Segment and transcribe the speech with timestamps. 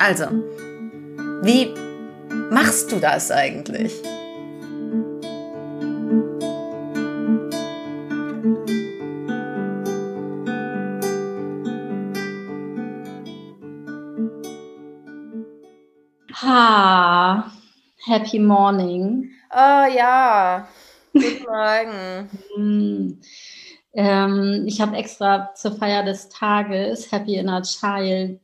[0.00, 0.26] Also,
[1.42, 1.74] wie
[2.52, 3.92] machst du das eigentlich?
[16.32, 17.50] Ha,
[18.06, 19.28] happy morning.
[19.50, 20.68] Oh ja,
[21.12, 22.30] guten Morgen.
[22.54, 23.20] Hm.
[23.94, 28.38] Ähm, ich habe extra zur Feier des Tages Happy Inner Child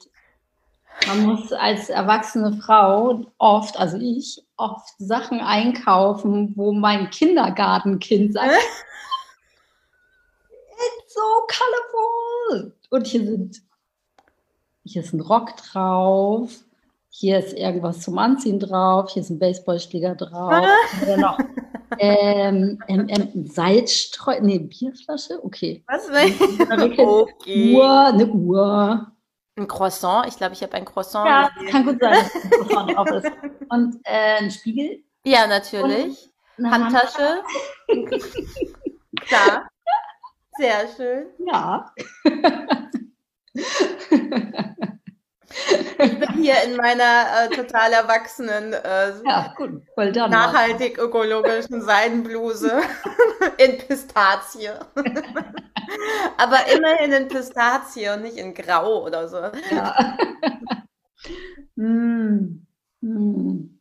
[1.06, 8.50] man muss als erwachsene Frau oft, also ich, oft Sachen einkaufen, wo mein Kindergartenkind sagt,
[10.70, 12.72] it's so colorful.
[12.90, 13.62] Und hier sind,
[14.84, 16.50] hier ist ein Rock drauf,
[17.10, 20.64] hier ist irgendwas zum Anziehen drauf, hier ist ein Baseballschläger drauf,
[21.04, 21.38] hier noch
[21.98, 25.82] ähm, ähm, ähm, Salzstreu, nee, Bierflasche, okay.
[25.86, 26.08] Was?
[27.30, 27.74] okay.
[27.74, 29.13] Uhr, eine Uhr.
[29.56, 30.26] Ein Croissant.
[30.26, 31.28] Ich glaube, ich habe ein Croissant.
[31.28, 33.30] Ja, kann gut sein, dass ein Croissant drauf ist.
[33.68, 35.04] Und äh, ein Spiegel.
[35.24, 36.30] Ja, natürlich.
[36.62, 37.42] Handtasche.
[39.20, 39.68] Klar.
[40.56, 41.26] Sehr schön.
[41.46, 41.92] Ja.
[45.98, 49.82] Ich bin hier in meiner äh, total erwachsenen, äh, ja, gut.
[49.96, 52.82] Nachhaltig ökologischen Seidenbluse
[53.58, 54.70] in Pistazie.
[56.38, 59.38] Aber immerhin in Pistazie und nicht in Grau oder so.
[59.70, 60.16] Ja.
[61.76, 62.66] mm.
[63.00, 63.78] Mm.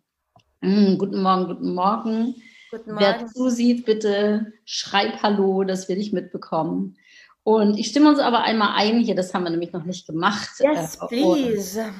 [0.61, 0.97] Mm.
[0.97, 2.35] Guten Morgen, guten Morgen.
[2.71, 2.99] Guten Morgen.
[2.99, 6.97] Wer zusieht, bitte schreib Hallo, dass wir dich mitbekommen.
[7.44, 10.49] Und ich stimme uns aber einmal ein, hier, das haben wir nämlich noch nicht gemacht.
[10.59, 11.91] Yes, äh, please.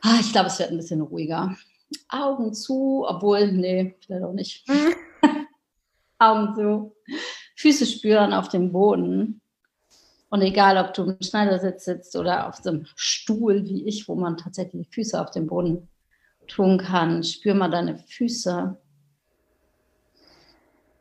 [0.00, 1.56] Ah, ich glaube, es wird ein bisschen ruhiger.
[2.08, 4.66] Augen zu, obwohl, nee, vielleicht auch nicht.
[4.68, 4.94] Mhm.
[6.18, 6.96] Augen zu.
[7.56, 9.40] Füße spüren auf dem Boden.
[10.30, 14.14] Und egal, ob du im Schneidersitz sitzt oder auf so einem Stuhl wie ich, wo
[14.14, 15.88] man tatsächlich Füße auf dem Boden
[16.48, 18.76] tun kann, spür mal deine Füße.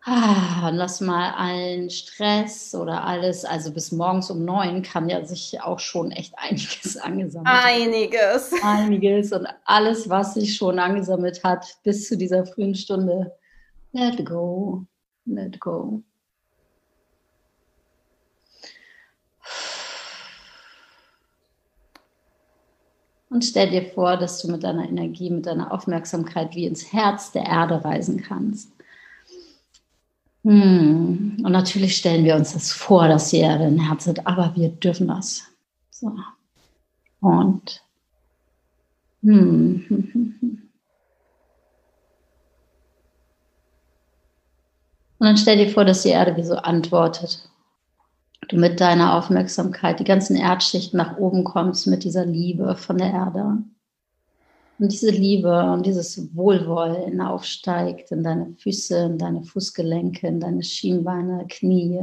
[0.04, 5.62] Ah, lass mal allen Stress oder alles, also bis morgens um neun kann ja sich
[5.62, 8.52] auch schon echt einiges angesammelt Einiges.
[8.64, 13.32] Einiges und alles, was sich schon angesammelt hat bis zu dieser frühen Stunde.
[13.92, 14.88] Let go,
[15.26, 16.02] let go.
[23.30, 27.32] Und stell dir vor, dass du mit deiner Energie, mit deiner Aufmerksamkeit wie ins Herz
[27.32, 28.72] der Erde reisen kannst.
[30.44, 31.38] Hm.
[31.44, 34.70] Und natürlich stellen wir uns das vor, dass die Erde ein Herz hat, aber wir
[34.70, 35.44] dürfen das.
[35.90, 36.14] So.
[37.20, 37.84] Und
[39.22, 39.86] hm.
[45.20, 47.48] Und dann stell dir vor, dass die Erde wie so antwortet
[48.52, 53.12] du mit deiner Aufmerksamkeit die ganzen Erdschichten nach oben kommst mit dieser Liebe von der
[53.12, 53.58] Erde.
[54.82, 60.64] Und diese Liebe und dieses Wohlwollen aufsteigt in deine Füße, in deine Fußgelenke, in deine
[60.64, 62.00] Schienbeine, Knie,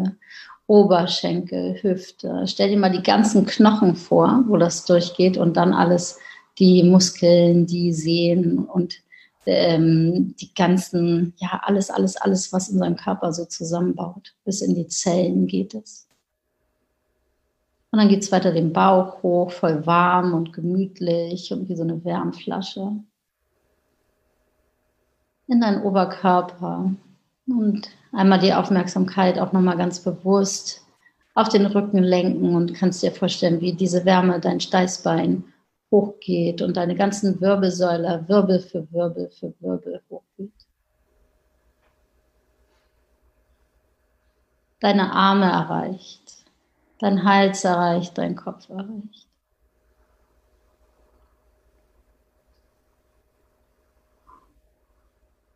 [0.69, 2.45] Oberschenkel, Hüfte.
[2.47, 6.21] Stell dir mal die ganzen Knochen vor, wo das durchgeht und dann alles,
[6.61, 8.95] die Muskeln, die Sehnen und
[9.45, 14.35] ähm, die ganzen, ja, alles, alles, alles, was unseren Körper so zusammenbaut.
[14.45, 16.08] Bis in die Zellen geht es.
[17.99, 21.83] Und dann geht es weiter den Bauch hoch, voll warm und gemütlich und wie so
[21.83, 22.93] eine Wärmflasche.
[25.49, 26.95] In deinen Oberkörper.
[27.49, 30.87] Und einmal die Aufmerksamkeit auch nochmal ganz bewusst
[31.35, 35.43] auf den Rücken lenken und kannst dir vorstellen, wie diese Wärme dein Steißbein
[35.91, 40.53] hochgeht und deine ganzen Wirbelsäule Wirbel für Wirbel für Wirbel hochgeht.
[44.79, 46.28] Deine Arme erreicht
[46.99, 49.29] dein Hals erreicht, dein Kopf erreicht.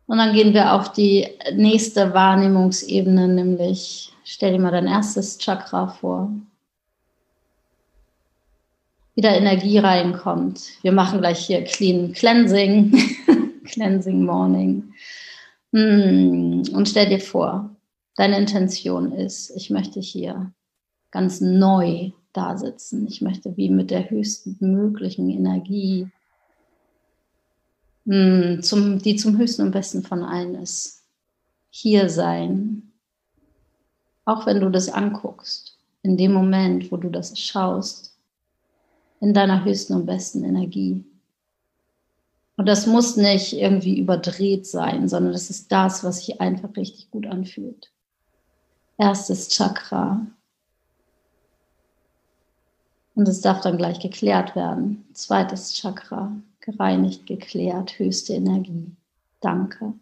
[0.07, 5.87] Und dann gehen wir auf die nächste Wahrnehmungsebene, nämlich stell dir mal dein erstes Chakra
[5.87, 6.31] vor.
[9.15, 10.61] Wie da Energie reinkommt.
[10.81, 12.93] Wir machen gleich hier Clean Cleansing,
[13.65, 14.93] Cleansing Morning.
[15.71, 17.75] Hm, und stell dir vor,
[18.15, 20.51] deine Intention ist, ich möchte hier
[21.13, 23.07] ganz neu da sitzen.
[23.07, 26.09] Ich möchte wie mit der höchsten möglichen Energie,
[28.07, 31.03] hm, zum, die zum höchsten und besten von allen ist,
[31.69, 32.91] hier sein.
[34.25, 38.17] Auch wenn du das anguckst, in dem Moment, wo du das schaust,
[39.19, 41.05] in deiner höchsten und besten Energie.
[42.57, 47.11] Und das muss nicht irgendwie überdreht sein, sondern das ist das, was sich einfach richtig
[47.11, 47.91] gut anfühlt.
[48.97, 50.25] Erstes Chakra,
[53.15, 55.05] Und es darf dann gleich geklärt werden.
[55.13, 58.95] Zweites Chakra, gereinigt, geklärt, höchste Energie.
[59.39, 59.93] Danke.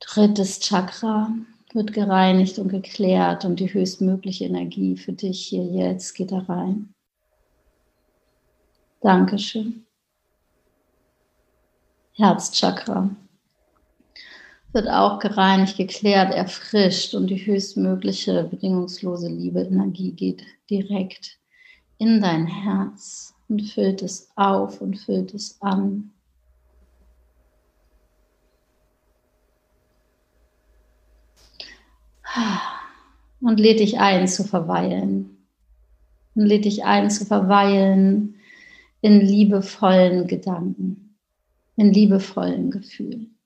[0.00, 1.30] Drittes Chakra
[1.72, 6.92] wird gereinigt und geklärt und die höchstmögliche Energie für dich hier jetzt geht da rein.
[9.00, 9.86] Dankeschön.
[12.14, 13.08] Herzchakra
[14.72, 21.38] wird auch gereinigt, geklärt, erfrischt und die höchstmögliche bedingungslose Liebe, Energie geht direkt
[21.98, 26.12] in dein Herz und füllt es auf und füllt es an.
[33.40, 35.46] Und lädt dich ein zu verweilen.
[36.36, 38.36] Und lädt dich ein zu verweilen
[39.00, 41.16] in liebevollen Gedanken,
[41.76, 43.39] in liebevollen Gefühlen.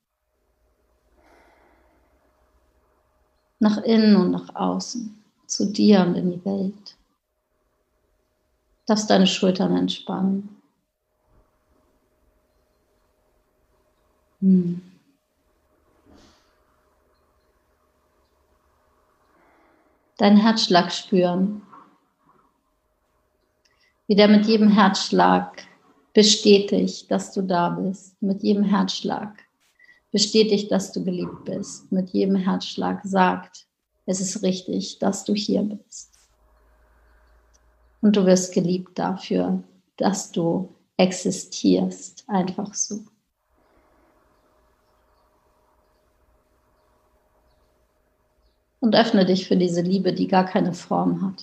[3.58, 6.96] Nach innen und nach außen, zu dir und in die Welt.
[8.86, 10.56] Darfst deine Schultern entspannen.
[14.40, 14.82] Hm.
[20.18, 21.62] Deinen Herzschlag spüren.
[24.06, 25.64] Wie der mit jedem Herzschlag
[26.12, 28.20] bestätigt, dass du da bist.
[28.22, 29.43] Mit jedem Herzschlag
[30.14, 31.90] bestätigt, dass du geliebt bist.
[31.90, 33.66] Mit jedem Herzschlag sagt,
[34.06, 36.12] es ist richtig, dass du hier bist.
[38.00, 39.64] Und du wirst geliebt dafür,
[39.96, 43.00] dass du existierst, einfach so.
[48.78, 51.42] Und öffne dich für diese Liebe, die gar keine Form hat.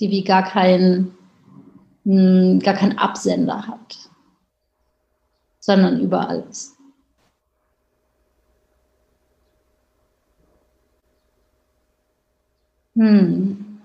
[0.00, 1.14] Die wie gar kein,
[2.04, 4.03] hm, gar keinen Absender hat,
[5.64, 6.76] sondern überall ist.
[12.94, 13.80] Hm.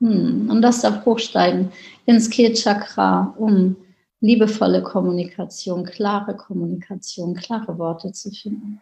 [0.00, 0.48] Hm.
[0.50, 1.72] Und das darf hochsteigen
[2.06, 3.76] ins Kehlchakra, um
[4.20, 8.80] liebevolle Kommunikation, klare Kommunikation, klare Worte zu finden.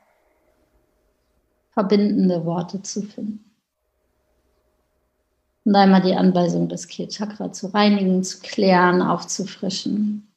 [1.73, 3.45] Verbindende Worte zu finden.
[5.65, 10.28] Und einmal die Anweisung des Kehlchakra zu reinigen, zu klären, aufzufrischen.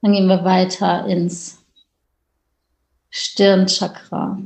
[0.00, 1.58] Dann gehen wir weiter ins
[3.10, 4.38] Stirnchakra.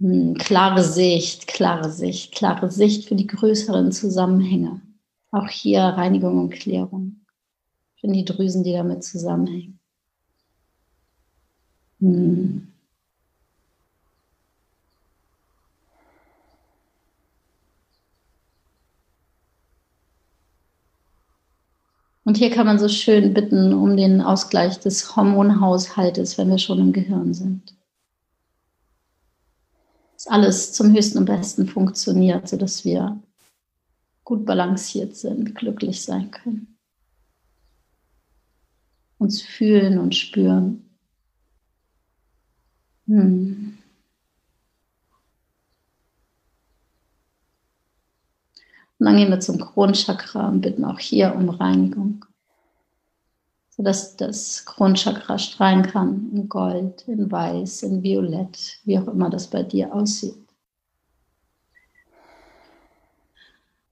[0.00, 4.80] Hm, klare Sicht, klare Sicht, klare Sicht für die größeren Zusammenhänge.
[5.30, 7.24] Auch hier Reinigung und Klärung.
[8.00, 9.78] Für die Drüsen, die damit zusammenhängen.
[12.00, 12.71] Hm.
[22.24, 26.78] Und hier kann man so schön bitten um den Ausgleich des Hormonhaushaltes, wenn wir schon
[26.78, 27.74] im Gehirn sind
[30.22, 33.20] dass alles zum höchsten und besten funktioniert, sodass wir
[34.22, 36.78] gut balanciert sind, glücklich sein können.
[39.18, 40.88] Uns fühlen und spüren.
[43.06, 43.78] Hm.
[49.02, 52.24] Und dann gehen wir zum Kronchakra und bitten auch hier um Reinigung
[53.76, 59.48] sodass das Kronchakra strahlen kann in Gold, in Weiß, in Violett, wie auch immer das
[59.48, 60.36] bei dir aussieht.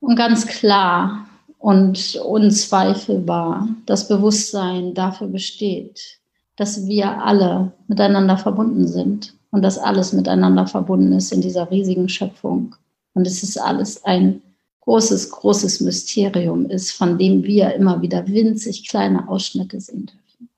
[0.00, 1.26] Und ganz klar
[1.58, 6.18] und unzweifelbar das Bewusstsein dafür besteht,
[6.56, 12.08] dass wir alle miteinander verbunden sind und dass alles miteinander verbunden ist in dieser riesigen
[12.08, 12.76] Schöpfung.
[13.14, 14.42] Und es ist alles ein
[14.80, 20.48] großes, großes Mysterium ist, von dem wir immer wieder winzig kleine Ausschnitte sehen dürfen.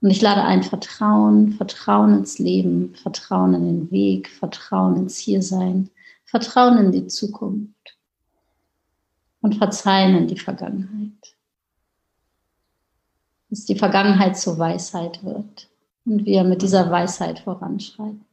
[0.00, 5.90] Und ich lade ein Vertrauen, Vertrauen ins Leben, Vertrauen in den Weg, Vertrauen ins Hiersein,
[6.24, 7.98] Vertrauen in die Zukunft
[9.42, 11.34] und Verzeihen in die Vergangenheit.
[13.50, 15.68] Dass die Vergangenheit zur Weisheit wird
[16.06, 18.24] und wir mit dieser Weisheit voranschreiten.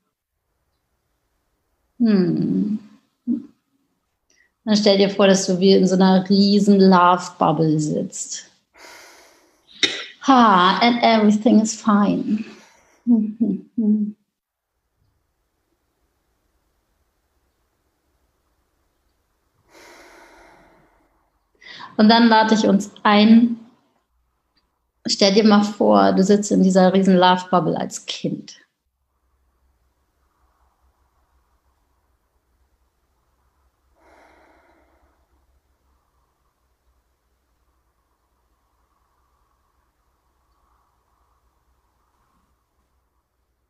[1.99, 2.86] Hm.
[4.67, 8.51] Dann stell dir vor, dass du wie in so einer riesen Love Bubble sitzt.
[10.23, 12.43] Ha, and everything is fine.
[13.05, 14.17] Und
[22.09, 23.57] dann lade ich uns ein,
[25.05, 28.57] stell dir mal vor, du sitzt in dieser riesen Love Bubble als Kind.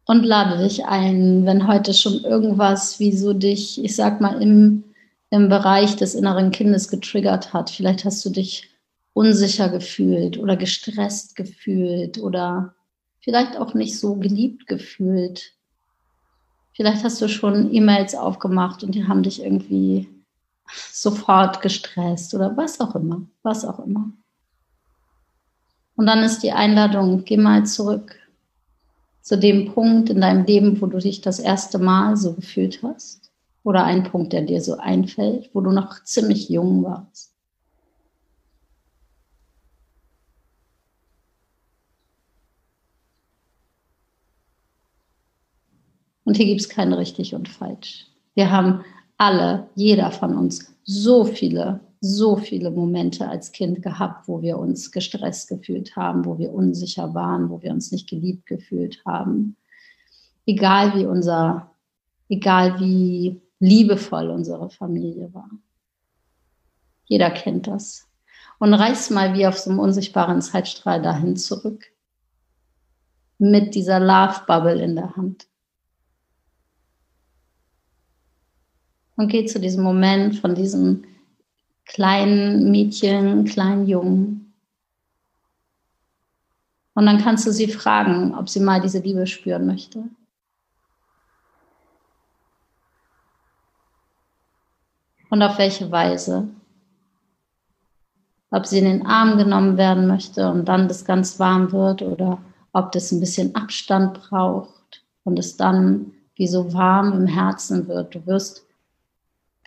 [0.08, 4.86] Und lade dich ein, wenn heute schon irgendwas, wie so dich, ich sag mal, im,
[5.30, 7.70] im Bereich des inneren Kindes getriggert hat.
[7.70, 8.70] Vielleicht hast du dich
[9.14, 12.74] unsicher gefühlt oder gestresst gefühlt oder
[13.20, 15.52] vielleicht auch nicht so geliebt gefühlt.
[16.72, 20.08] Vielleicht hast du schon E-Mails aufgemacht und die haben dich irgendwie
[20.92, 24.12] sofort gestresst oder was auch immer, was auch immer.
[25.98, 28.17] Und dann ist die Einladung, geh mal zurück
[29.28, 33.30] zu dem Punkt in deinem Leben, wo du dich das erste Mal so gefühlt hast.
[33.62, 37.36] Oder ein Punkt, der dir so einfällt, wo du noch ziemlich jung warst.
[46.24, 48.08] Und hier gibt es kein richtig und falsch.
[48.34, 48.86] Wir haben
[49.18, 54.92] alle, jeder von uns, so viele so viele Momente als Kind gehabt, wo wir uns
[54.92, 59.56] gestresst gefühlt haben, wo wir unsicher waren, wo wir uns nicht geliebt gefühlt haben.
[60.46, 61.72] Egal wie unser,
[62.30, 65.50] egal wie liebevoll unsere Familie war.
[67.06, 68.08] Jeder kennt das.
[68.60, 71.86] Und reiß mal wie auf so einem unsichtbaren Zeitstrahl dahin zurück.
[73.40, 75.48] Mit dieser Love Bubble in der Hand.
[79.16, 81.04] Und geh zu diesem Moment von diesem
[81.88, 84.54] kleinen Mädchen, kleinen Jungen.
[86.94, 90.04] Und dann kannst du sie fragen, ob sie mal diese Liebe spüren möchte.
[95.30, 96.48] Und auf welche Weise.
[98.50, 102.40] Ob sie in den Arm genommen werden möchte und dann das ganz warm wird oder
[102.72, 108.16] ob das ein bisschen Abstand braucht und es dann wie so warm im Herzen wird.
[108.16, 108.67] Du wirst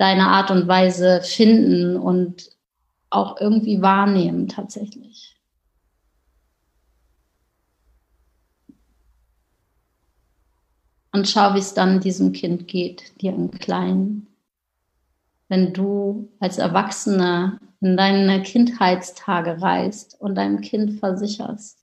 [0.01, 2.57] deine Art und Weise finden und
[3.11, 5.37] auch irgendwie wahrnehmen tatsächlich.
[11.13, 14.27] Und schau, wie es dann diesem Kind geht, dir im Kleinen.
[15.49, 21.79] Wenn du als Erwachsener in deine Kindheitstage reist und deinem Kind versicherst,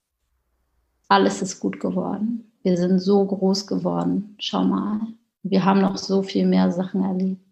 [1.06, 2.50] alles ist gut geworden.
[2.64, 4.34] Wir sind so groß geworden.
[4.40, 5.02] Schau mal.
[5.44, 7.47] Wir haben noch so viel mehr Sachen erlebt.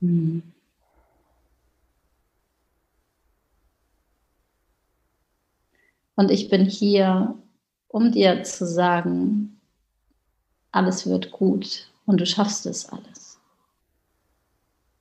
[0.00, 0.42] Hm.
[6.16, 7.36] Und ich bin hier,
[7.88, 9.60] um dir zu sagen,
[10.72, 13.38] alles wird gut und du schaffst es alles.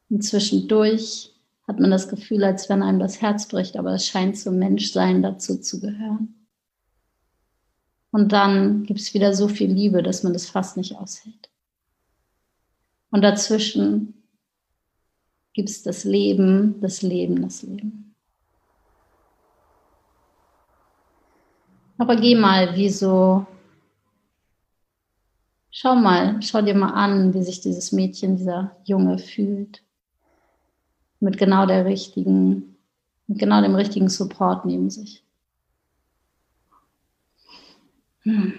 [0.10, 1.34] Und zwischendurch
[1.68, 5.24] hat man das Gefühl, als wenn einem das Herz bricht, aber es scheint zum Menschsein
[5.24, 6.48] dazu zu gehören.
[8.12, 11.50] Und dann gibt es wieder so viel Liebe, dass man das fast nicht aushält.
[13.10, 14.25] Und dazwischen
[15.56, 18.14] gibt es das Leben, das Leben, das Leben.
[21.98, 23.48] Aber geh mal, wie so,
[25.72, 29.82] schau mal, schau dir mal an, wie sich dieses Mädchen, dieser Junge fühlt.
[31.22, 32.76] Mit genau der richtigen,
[33.28, 35.24] mit genau dem richtigen Support neben sich.
[38.24, 38.54] Hm.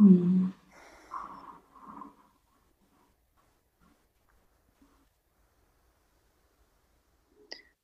[0.00, 0.52] Hm.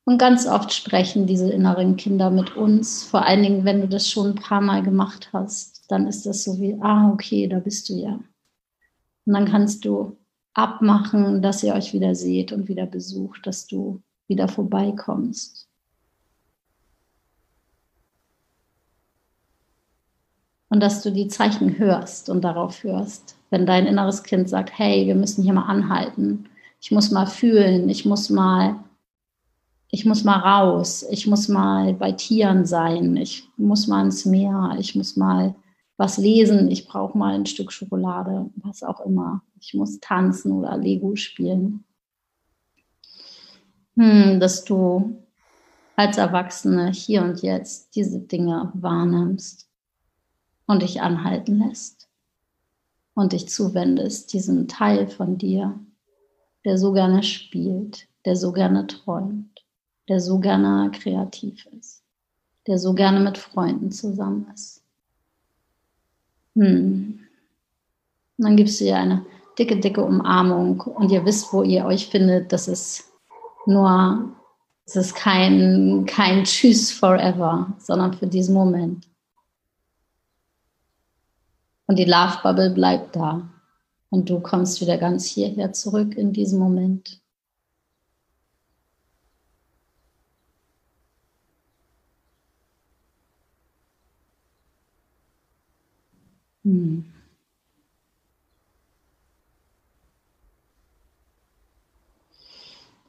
[0.05, 4.09] Und ganz oft sprechen diese inneren Kinder mit uns, vor allen Dingen, wenn du das
[4.09, 7.89] schon ein paar Mal gemacht hast, dann ist das so wie, ah, okay, da bist
[7.89, 8.21] du ja.
[9.27, 10.17] Und dann kannst du
[10.55, 15.69] abmachen, dass ihr euch wieder seht und wieder besucht, dass du wieder vorbeikommst.
[20.77, 23.35] Und dass du die Zeichen hörst und darauf hörst.
[23.49, 26.51] Wenn dein inneres Kind sagt, hey, wir müssen hier mal anhalten,
[26.83, 28.77] ich muss mal fühlen, ich muss mal,
[29.91, 34.77] ich muss mal raus, ich muss mal bei Tieren sein, ich muss mal ins Meer,
[34.79, 35.55] ich muss mal
[35.97, 39.41] was lesen, ich brauche mal ein Stück Schokolade, was auch immer.
[39.59, 41.85] Ich muss tanzen oder Lego spielen.
[43.97, 45.25] Hm, dass du
[45.97, 49.66] als Erwachsene hier und jetzt diese Dinge wahrnimmst
[50.67, 52.09] und dich anhalten lässt
[53.15, 55.79] und dich zuwendest, diesem Teil von dir,
[56.65, 59.65] der so gerne spielt, der so gerne träumt,
[60.09, 62.03] der so gerne kreativ ist,
[62.67, 64.83] der so gerne mit Freunden zusammen ist.
[66.55, 67.21] Hm.
[68.39, 69.25] Und dann gibst du ihr eine
[69.59, 72.53] dicke, dicke Umarmung und ihr wisst, wo ihr euch findet.
[72.53, 73.13] Das ist
[73.67, 74.31] nur,
[74.85, 79.07] es ist kein, kein Tschüss forever, sondern für diesen Moment.
[81.87, 83.49] Und die Love Bubble bleibt da.
[84.11, 87.21] Und du kommst wieder ganz hierher zurück in diesem Moment.
[96.65, 97.05] Hm.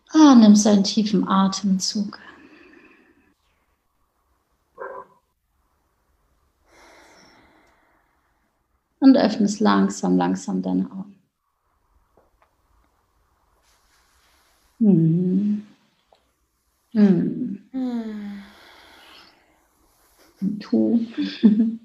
[0.09, 2.19] Ah, nimmst einen tiefen Atemzug.
[9.01, 11.17] Und öffnest langsam, langsam deine Augen.
[14.81, 15.67] Hm.
[16.93, 17.57] Hm.
[20.59, 20.99] Tu.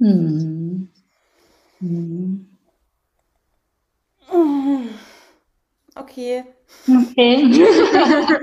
[0.00, 0.88] hm.
[1.80, 2.46] Hm.
[5.96, 6.44] Okay.
[6.88, 7.42] Okay.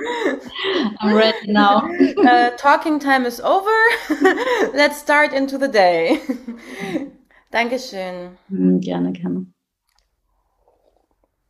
[1.00, 1.88] I'm ready now.
[2.24, 3.70] Uh, talking time is over.
[4.74, 6.20] Let's start into the day.
[7.52, 8.38] Dankeschön.
[8.50, 9.46] Hm, gerne, gerne.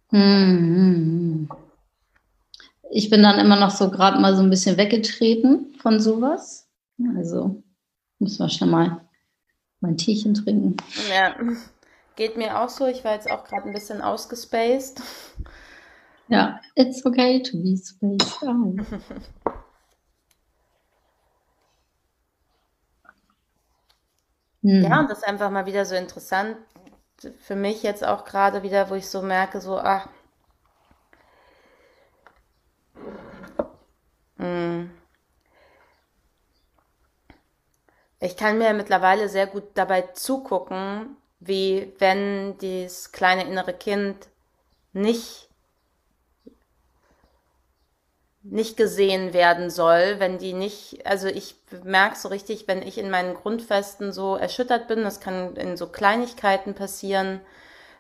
[0.10, 1.48] Hm,
[2.92, 6.68] ich bin dann immer noch so gerade mal so ein bisschen weggetreten von sowas.
[7.16, 7.64] Also
[8.20, 9.02] muss man schon mal
[9.80, 10.76] mein Teechen trinken.
[11.10, 11.36] Ja,
[12.16, 12.88] geht mir auch so.
[12.88, 15.02] Ich war jetzt auch gerade ein bisschen ausgespaced.
[16.34, 18.80] Ja, it's okay to be spaced out.
[24.64, 26.58] Ja, und das ist einfach mal wieder so interessant
[27.38, 30.08] für mich jetzt auch gerade wieder, wo ich so merke, so, ach,
[34.38, 34.90] hm.
[38.20, 44.30] Ich kann mir mittlerweile sehr gut dabei zugucken, wie wenn dieses kleine innere Kind
[44.94, 45.50] nicht
[48.44, 53.10] nicht gesehen werden soll, wenn die nicht, also ich merke so richtig, wenn ich in
[53.10, 57.40] meinen Grundfesten so erschüttert bin, das kann in so Kleinigkeiten passieren,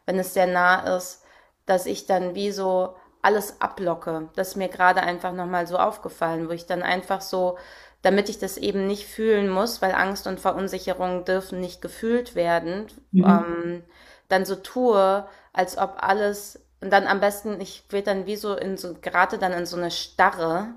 [0.06, 1.24] wenn es sehr nah ist,
[1.66, 4.30] dass ich dann wie so alles ablocke.
[4.36, 7.58] Das ist mir gerade einfach nochmal so aufgefallen, wo ich dann einfach so,
[8.02, 12.88] damit ich das eben nicht fühlen muss, weil Angst und Verunsicherung dürfen nicht gefühlt werden,
[13.12, 13.24] mhm.
[13.24, 13.84] ähm,
[14.28, 18.58] dann so tue, als ob alles und dann am besten, ich werde dann wie so
[18.58, 20.68] in so, gerate dann in so eine Starre,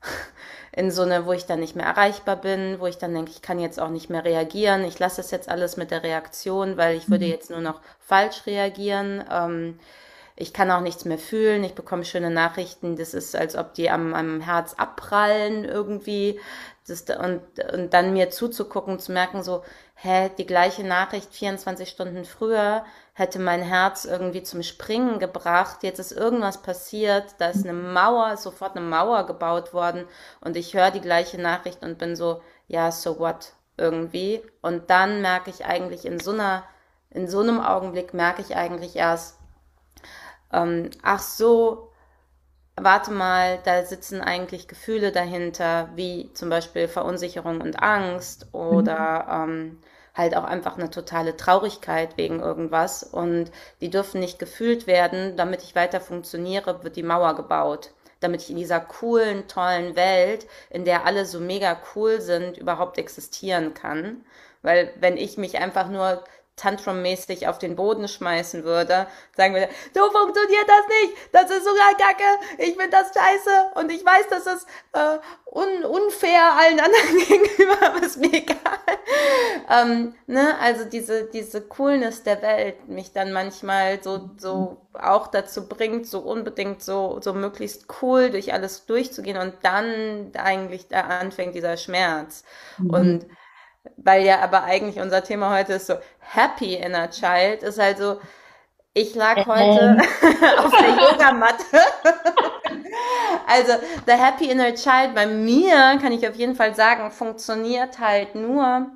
[0.72, 3.42] in so eine, wo ich dann nicht mehr erreichbar bin, wo ich dann denke, ich
[3.42, 6.96] kann jetzt auch nicht mehr reagieren, ich lasse es jetzt alles mit der Reaktion, weil
[6.96, 7.32] ich würde mhm.
[7.32, 9.24] jetzt nur noch falsch reagieren.
[9.28, 9.80] Ähm,
[10.36, 13.90] ich kann auch nichts mehr fühlen, ich bekomme schöne Nachrichten, das ist, als ob die
[13.90, 16.38] am, am Herz abprallen irgendwie.
[16.86, 17.40] Das, und,
[17.72, 19.64] und dann mir zuzugucken, zu merken, so,
[19.96, 25.82] hä, die gleiche Nachricht 24 Stunden früher hätte mein Herz irgendwie zum Springen gebracht.
[25.82, 30.06] Jetzt ist irgendwas passiert, da ist eine Mauer, sofort eine Mauer gebaut worden
[30.42, 34.42] und ich höre die gleiche Nachricht und bin so, ja, so what irgendwie.
[34.60, 36.64] Und dann merke ich eigentlich in so einer,
[37.10, 39.38] in so einem Augenblick merke ich eigentlich erst,
[40.52, 41.90] ähm, ach so,
[42.80, 49.52] warte mal, da sitzen eigentlich Gefühle dahinter, wie zum Beispiel Verunsicherung und Angst oder mhm.
[49.52, 49.78] ähm,
[50.14, 55.36] halt auch einfach eine totale Traurigkeit wegen irgendwas und die dürfen nicht gefühlt werden.
[55.36, 57.92] Damit ich weiter funktioniere, wird die Mauer gebaut.
[58.20, 62.96] Damit ich in dieser coolen, tollen Welt, in der alle so mega cool sind, überhaupt
[62.98, 64.24] existieren kann.
[64.62, 66.24] Weil wenn ich mich einfach nur
[66.56, 71.94] Tantrum-mäßig auf den Boden schmeißen würde, sagen würde, so funktioniert das nicht, das ist sogar
[71.98, 72.24] Kacke,
[72.58, 77.76] ich finde das scheiße und ich weiß, das ist äh, un unfair allen anderen gegenüber,
[77.82, 78.56] aber ist mir egal.
[79.70, 80.58] ähm, ne?
[80.58, 86.20] Also diese, diese Coolness der Welt mich dann manchmal so, so auch dazu bringt, so
[86.20, 92.44] unbedingt so, so möglichst cool durch alles durchzugehen und dann eigentlich da anfängt dieser Schmerz.
[92.78, 92.90] Mhm.
[92.90, 93.26] Und
[93.96, 98.20] weil ja aber eigentlich unser Thema heute ist so Happy Inner Child, ist halt so,
[98.94, 99.98] ich lag heute
[100.58, 101.80] auf der Yogamatte.
[103.46, 103.72] also,
[104.06, 108.86] The Happy Inner Child bei mir, kann ich auf jeden Fall sagen, funktioniert halt nur,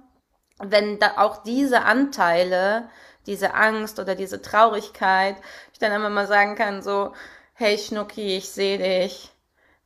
[0.58, 2.88] wenn da auch diese Anteile,
[3.26, 5.36] diese Angst oder diese Traurigkeit,
[5.72, 7.12] ich dann immer mal sagen kann, so,
[7.52, 9.30] hey Schnucki, ich sehe dich.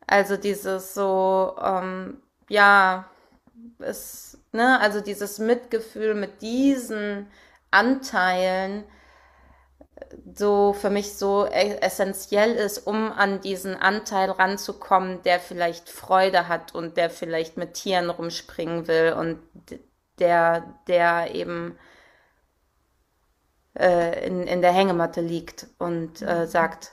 [0.07, 3.07] Also dieses so, ähm, ja,
[3.81, 4.81] es Ne?
[4.81, 7.27] Also dieses Mitgefühl mit diesen
[7.73, 8.85] Anteilen
[10.35, 16.49] so für mich so e-, essentiell ist, um an diesen Anteil ranzukommen, der vielleicht Freude
[16.49, 19.40] hat und der vielleicht mit Tieren rumspringen will und
[20.21, 21.77] der, der eben
[23.77, 26.47] äh, in, in der Hängematte liegt und äh, mhm.
[26.47, 26.93] sagt,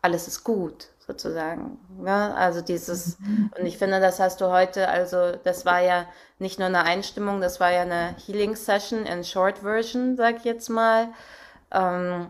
[0.00, 1.78] alles ist gut sozusagen.
[2.04, 3.50] Ja, also dieses, mhm.
[3.58, 6.06] und ich finde, das hast du heute, also das war ja
[6.38, 10.44] nicht nur eine Einstimmung, das war ja eine Healing Session in Short Version, sag ich
[10.44, 11.08] jetzt mal.
[11.70, 12.28] Ähm,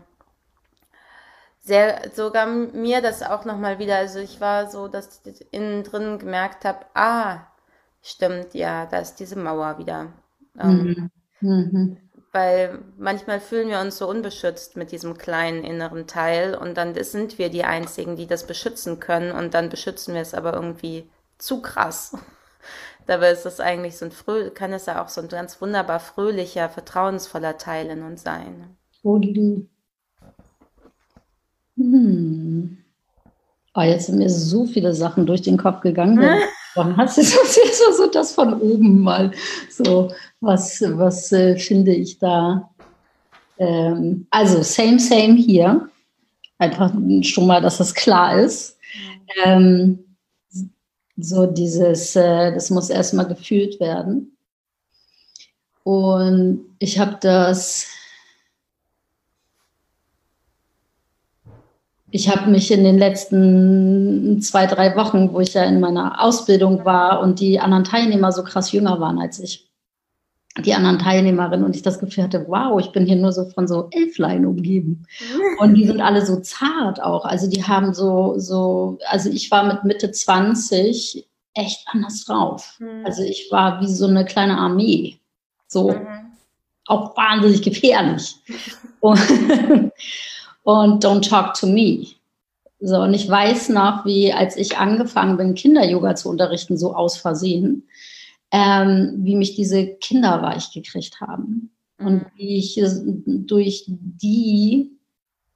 [1.61, 6.19] sehr, sogar mir das auch nochmal wieder, also ich war so, dass ich innen drin
[6.19, 7.39] gemerkt habe, ah,
[8.01, 10.07] stimmt, ja, da ist diese Mauer wieder.
[10.59, 11.49] Ähm, mhm.
[11.49, 12.02] Mhm
[12.33, 17.37] weil manchmal fühlen wir uns so unbeschützt mit diesem kleinen inneren Teil und dann sind
[17.37, 21.61] wir die Einzigen, die das beschützen können und dann beschützen wir es aber irgendwie zu
[21.61, 22.17] krass.
[23.05, 25.99] Dabei ist es eigentlich so ein fröh kann es ja auch so ein ganz wunderbar
[25.99, 28.77] fröhlicher, vertrauensvoller Teil in uns sein.
[29.03, 29.21] Oh,
[31.75, 32.77] hm.
[33.75, 36.19] Oh, jetzt sind mir so viele Sachen durch den Kopf gegangen.
[36.75, 39.31] Warum hast du jetzt so das von oben mal
[39.69, 42.69] so, was, was äh, finde ich da?
[43.57, 45.89] Ähm, also, same, same hier.
[46.57, 48.77] Einfach schon mal, dass das klar ist.
[49.43, 49.99] Ähm,
[51.17, 54.35] so dieses, äh, das muss erstmal gefühlt werden.
[55.83, 57.87] Und ich habe das
[62.15, 66.85] ich habe mich in den letzten zwei, drei Wochen, wo ich ja in meiner Ausbildung
[66.85, 69.67] war und die anderen Teilnehmer so krass jünger waren als ich,
[70.63, 73.67] die anderen Teilnehmerinnen und ich das Gefühl hatte, wow, ich bin hier nur so von
[73.67, 75.07] so Elflein umgeben.
[75.57, 77.25] Und die sind alle so zart auch.
[77.25, 82.75] Also die haben so, so, also ich war mit Mitte 20 echt anders drauf.
[82.77, 83.05] Mhm.
[83.05, 85.17] Also ich war wie so eine kleine Armee.
[85.67, 86.07] So mhm.
[86.85, 88.35] auch wahnsinnig gefährlich.
[88.99, 89.19] Und
[90.63, 92.07] und Don't Talk to Me.
[92.79, 97.15] So, und ich weiß noch, wie als ich angefangen bin, Kinder-Yoga zu unterrichten, so aus
[97.15, 97.87] Versehen,
[98.51, 101.71] ähm, wie mich diese Kinder weich gekriegt haben.
[101.97, 102.25] Und mhm.
[102.35, 102.79] wie ich
[103.25, 104.91] durch die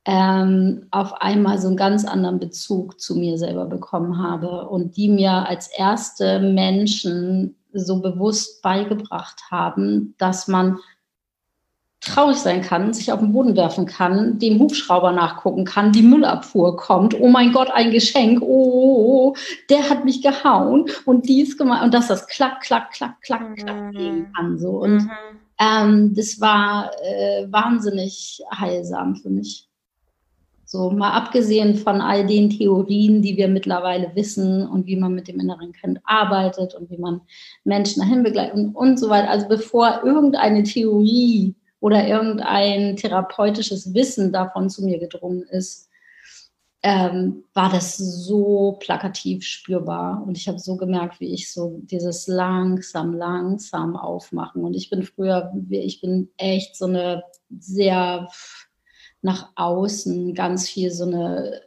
[0.05, 5.09] ähm, auf einmal so einen ganz anderen Bezug zu mir selber bekommen habe und die
[5.09, 10.79] mir als erste Menschen so bewusst beigebracht haben, dass man
[12.07, 16.75] traurig sein kann, sich auf den Boden werfen kann, dem Hubschrauber nachgucken kann, die Müllabfuhr
[16.77, 19.35] kommt, oh mein Gott, ein Geschenk, oh,
[19.69, 23.81] der hat mich gehauen und dies gemacht und dass das klack, klack, klack, klack, klack
[23.81, 23.91] mhm.
[23.91, 24.57] gehen kann.
[24.57, 24.69] So.
[24.69, 25.11] Und mhm.
[25.59, 29.67] ähm, das war äh, wahnsinnig heilsam für mich.
[30.69, 35.29] So, mal abgesehen von all den Theorien, die wir mittlerweile wissen und wie man mit
[35.29, 37.21] dem inneren Kind arbeitet und wie man
[37.63, 39.29] Menschen dahin begleitet und, und so weiter.
[39.29, 45.87] Also bevor irgendeine Theorie oder irgendein therapeutisches Wissen davon zu mir gedrungen ist,
[46.83, 50.23] ähm, war das so plakativ spürbar.
[50.25, 54.63] Und ich habe so gemerkt, wie ich so dieses langsam, langsam aufmachen.
[54.63, 57.23] Und ich bin früher, ich bin echt so eine
[57.59, 58.29] sehr
[59.21, 61.61] nach außen, ganz viel so eine,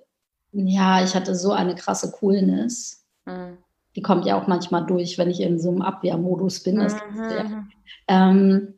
[0.52, 3.04] ja, ich hatte so eine krasse Coolness.
[3.26, 3.58] Mhm.
[3.96, 6.76] Die kommt ja auch manchmal durch, wenn ich in so einem Abwehrmodus bin.
[6.76, 7.68] Das mhm.
[8.08, 8.74] ähm,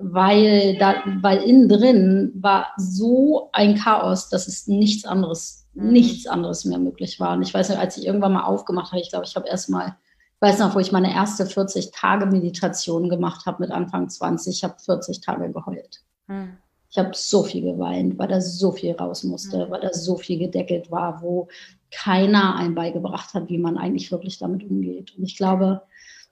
[0.00, 5.92] weil da, weil innen drin war so ein Chaos, dass es nichts anderes, mhm.
[5.92, 7.36] nichts anderes mehr möglich war.
[7.36, 9.70] Und ich weiß nicht, als ich irgendwann mal aufgemacht habe, ich glaube, ich habe erst
[9.70, 9.96] mal,
[10.36, 14.56] ich weiß noch, wo ich meine erste 40 Tage Meditation gemacht habe mit Anfang 20,
[14.56, 16.00] ich habe 40 Tage geheult.
[16.26, 16.58] Mhm.
[16.90, 19.70] Ich habe so viel geweint, weil da so viel raus musste, mhm.
[19.70, 21.48] weil da so viel gedeckelt war, wo
[21.90, 25.16] keiner einem beigebracht hat, wie man eigentlich wirklich damit umgeht.
[25.16, 25.82] Und ich glaube,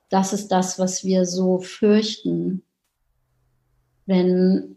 [0.08, 2.62] das ist das, was wir so fürchten,
[4.12, 4.76] wenn,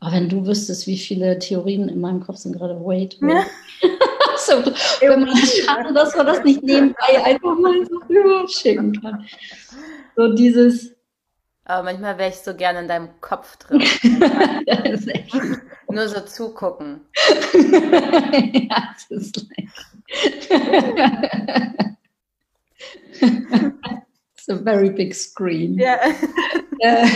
[0.00, 3.44] oh, wenn du wüsstest, wie viele Theorien in meinem Kopf sind gerade, wait, wait.
[3.82, 3.88] Ja.
[4.38, 4.64] so,
[5.00, 9.26] wenn man schade, dass man das nicht nebenbei einfach mal so rüberschicken kann.
[10.14, 10.94] So dieses.
[11.64, 13.82] Aber manchmal wäre ich so gerne in deinem Kopf drin.
[15.90, 17.00] Nur so zugucken.
[17.52, 19.96] ja, das ist leicht.
[24.46, 25.78] It's a very big screen.
[25.78, 25.98] Ja.
[26.78, 27.06] Äh,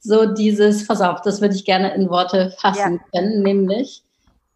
[0.00, 3.20] so dieses, pass auf, das würde ich gerne in Worte fassen ja.
[3.20, 4.02] können, nämlich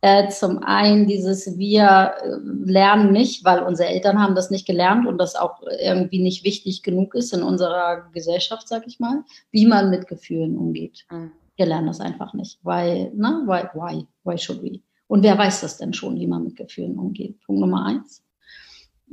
[0.00, 5.06] äh, zum einen dieses, wir äh, lernen nicht, weil unsere Eltern haben das nicht gelernt
[5.06, 9.66] und das auch irgendwie nicht wichtig genug ist in unserer Gesellschaft, sag ich mal, wie
[9.66, 11.06] man mit Gefühlen umgeht.
[11.10, 11.30] Mhm.
[11.54, 14.80] Wir lernen das einfach nicht, weil, ne, why, why, why should we?
[15.06, 17.40] Und wer weiß das denn schon, wie man mit Gefühlen umgeht?
[17.46, 18.24] Punkt Nummer eins.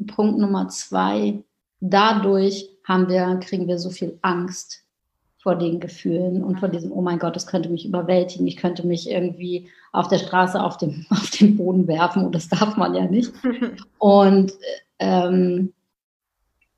[0.08, 1.44] Punkt Nummer zwei,
[1.84, 4.84] dadurch haben wir, kriegen wir so viel Angst
[5.38, 8.88] vor den Gefühlen und vor diesem, oh mein Gott, das könnte mich überwältigen, ich könnte
[8.88, 12.96] mich irgendwie auf der Straße auf dem, auf den Boden werfen und das darf man
[12.96, 13.34] ja nicht.
[14.00, 14.54] Und
[15.00, 15.74] ähm,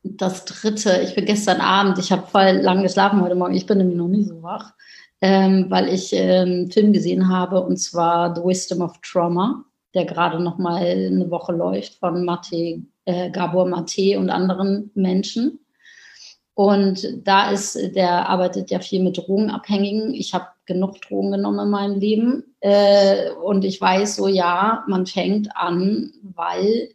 [0.04, 3.78] das Dritte, ich bin gestern Abend, ich habe voll lang geschlafen heute Morgen, ich bin
[3.78, 4.74] nämlich noch nie so wach,
[5.22, 9.64] ähm, weil ich ähm, einen Film gesehen habe und zwar The Wisdom of Trauma,
[9.94, 15.60] der gerade noch mal eine Woche läuft von Mate äh, Gabor Mate und anderen Menschen.
[16.56, 20.14] Und da ist, der arbeitet ja viel mit Drogenabhängigen.
[20.14, 22.56] Ich habe genug Drogen genommen in meinem Leben.
[22.62, 26.94] Äh, und ich weiß so, ja, man fängt an, weil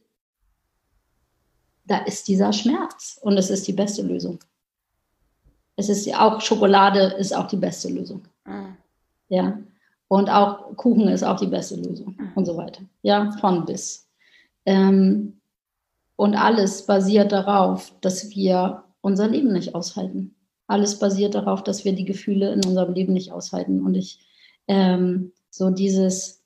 [1.84, 3.18] da ist dieser Schmerz.
[3.20, 4.38] Und es ist die beste Lösung.
[5.76, 8.22] Es ist ja auch Schokolade ist auch die beste Lösung.
[8.46, 8.76] Mhm.
[9.28, 9.58] Ja.
[10.08, 12.32] Und auch Kuchen ist auch die beste Lösung mhm.
[12.34, 12.82] und so weiter.
[13.02, 14.08] Ja, von bis.
[14.64, 15.39] Ähm,
[16.20, 20.34] und alles basiert darauf, dass wir unser Leben nicht aushalten.
[20.66, 23.80] Alles basiert darauf, dass wir die Gefühle in unserem Leben nicht aushalten.
[23.80, 24.20] Und ich,
[24.68, 26.42] ähm, so dieses,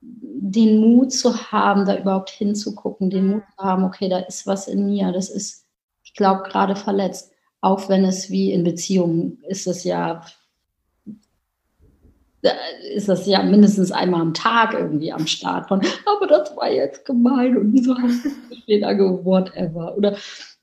[0.00, 4.68] den Mut zu haben, da überhaupt hinzugucken, den Mut zu haben, okay, da ist was
[4.68, 5.66] in mir, das ist,
[6.04, 7.32] ich glaube, gerade verletzt.
[7.60, 10.24] Auch wenn es wie in Beziehungen ist es ja,
[12.94, 17.04] ist das ja mindestens einmal am Tag irgendwie am Start von, aber das war jetzt
[17.04, 19.96] gemein und wieso hast du lange, whatever.
[19.96, 20.16] Oder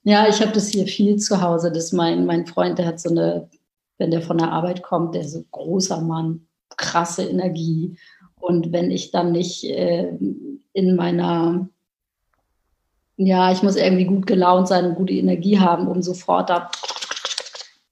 [0.04, 3.10] ja, ich habe das hier viel zu Hause, dass mein, mein Freund, der hat so
[3.10, 3.50] eine,
[3.98, 7.98] wenn der von der Arbeit kommt, der ist so großer Mann, krasse Energie
[8.40, 10.18] und wenn ich dann nicht äh,
[10.74, 11.68] in meiner,
[13.18, 16.70] ja, ich muss irgendwie gut gelaunt sein und gute Energie haben, um sofort da,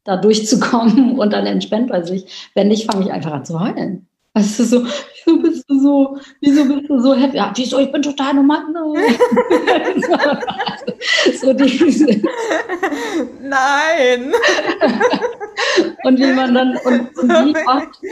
[0.05, 2.49] da durchzukommen und dann entspannt bei sich.
[2.55, 4.07] Wenn nicht, fange ich einfach an zu heulen.
[4.33, 7.37] Weißt du, so, wieso bist du so, wieso bist du so happy?
[7.37, 8.63] Ja, wieso, ich bin total normal.
[11.41, 12.21] so diese.
[13.41, 14.33] Nein.
[16.03, 18.03] und wie man dann, und wie oft,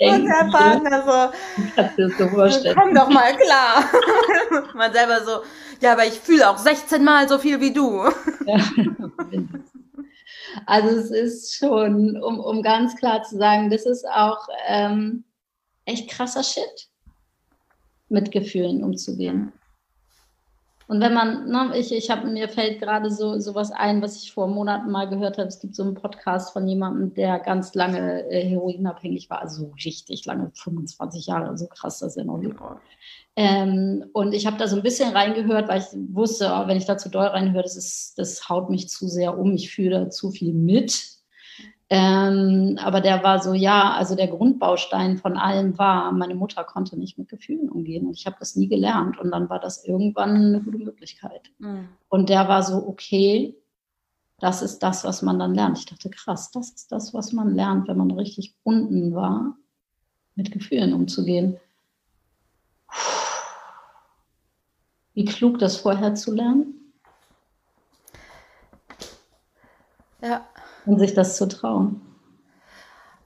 [0.00, 0.22] denken.
[0.22, 1.30] Und der Partner so,
[1.76, 2.76] kannst du so vorstellen.
[2.76, 3.84] komm doch mal klar.
[4.74, 5.42] Man selber so,
[5.80, 8.02] ja, aber ich fühle auch 16 Mal so viel wie du.
[8.44, 8.58] Ja.
[10.66, 15.24] Also es ist schon, um, um ganz klar zu sagen, das ist auch ähm,
[15.84, 16.88] echt krasser Shit,
[18.08, 19.52] mit Gefühlen umzugehen.
[20.88, 24.32] Und wenn man, ne, ich, ich habe mir fällt gerade so sowas ein, was ich
[24.32, 25.48] vor Monaten mal gehört habe.
[25.48, 30.26] Es gibt so einen Podcast von jemandem, der ganz lange äh, heroinabhängig war, also richtig
[30.26, 32.60] lange, 25 Jahre, so krass, dass er noch lebt.
[33.34, 36.84] Ähm, und ich habe da so ein bisschen reingehört, weil ich wusste, oh, wenn ich
[36.84, 39.54] da zu doll reinhöre, das, ist, das haut mich zu sehr um.
[39.54, 41.12] Ich fühle da zu viel mit.
[41.88, 46.98] Ähm, aber der war so, ja, also der Grundbaustein von allem war, meine Mutter konnte
[46.98, 50.34] nicht mit Gefühlen umgehen und ich habe das nie gelernt und dann war das irgendwann
[50.34, 51.50] eine gute Möglichkeit.
[51.58, 51.88] Mhm.
[52.08, 53.54] Und der war so, okay,
[54.38, 55.78] das ist das, was man dann lernt.
[55.78, 59.56] Ich dachte, krass, das ist das, was man lernt, wenn man richtig unten war,
[60.34, 61.58] mit Gefühlen umzugehen.
[65.14, 66.92] Wie klug, das vorher zu lernen.
[70.22, 70.46] Ja,
[70.86, 72.00] und sich das zu trauen.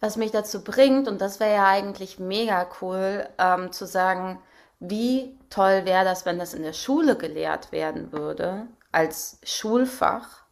[0.01, 4.38] Was mich dazu bringt, und das wäre ja eigentlich mega cool, ähm, zu sagen,
[4.79, 10.44] wie toll wäre das, wenn das in der Schule gelehrt werden würde, als Schulfach.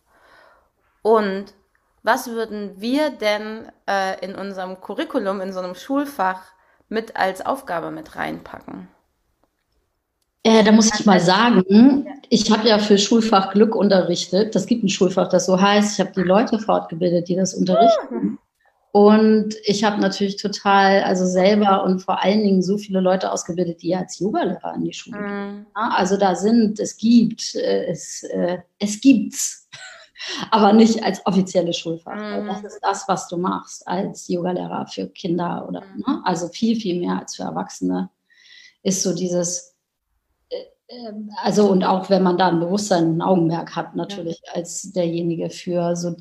[1.03, 1.53] Und
[2.03, 6.43] was würden wir denn äh, in unserem Curriculum, in so einem Schulfach
[6.89, 8.89] mit als Aufgabe mit reinpacken?
[10.47, 14.55] Äh, da muss ich mal sagen, ich habe ja für Schulfach Glück unterrichtet.
[14.55, 15.95] Das gibt ein Schulfach, das so heißt.
[15.95, 18.39] Ich habe die Leute fortgebildet, die das unterrichten.
[18.93, 23.83] Und ich habe natürlich total, also selber und vor allen Dingen so viele Leute ausgebildet,
[23.83, 25.57] die als Yogalehrer in die Schule gehen.
[25.57, 25.67] Mhm.
[25.75, 29.69] Also da sind, es gibt, äh, es, äh, es gibt's,
[30.53, 32.15] aber nicht als offizielle Schulfach.
[32.15, 32.47] Mhm.
[32.47, 36.05] Das ist das, was du machst als Yogalehrer für Kinder oder, mhm.
[36.07, 36.23] ne?
[36.25, 38.11] also viel, viel mehr als für Erwachsene,
[38.85, 39.74] ist so dieses,
[41.43, 44.55] also und auch wenn man da ein Bewusstsein und ein Augenmerk hat, natürlich ja.
[44.55, 46.17] als derjenige für so,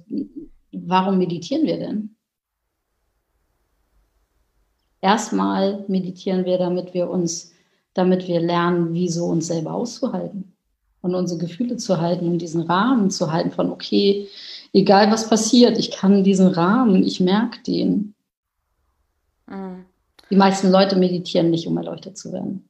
[0.71, 2.15] warum meditieren wir denn?
[5.01, 7.51] Erstmal meditieren wir, damit wir uns,
[7.93, 10.53] damit wir lernen, wie so uns selber auszuhalten
[11.01, 14.27] und unsere Gefühle zu halten und diesen Rahmen zu halten von, okay,
[14.71, 18.15] egal was passiert, ich kann diesen Rahmen, ich merke den.
[19.47, 19.85] Mhm.
[20.29, 22.67] Die meisten Leute meditieren nicht, um erleuchtet zu werden.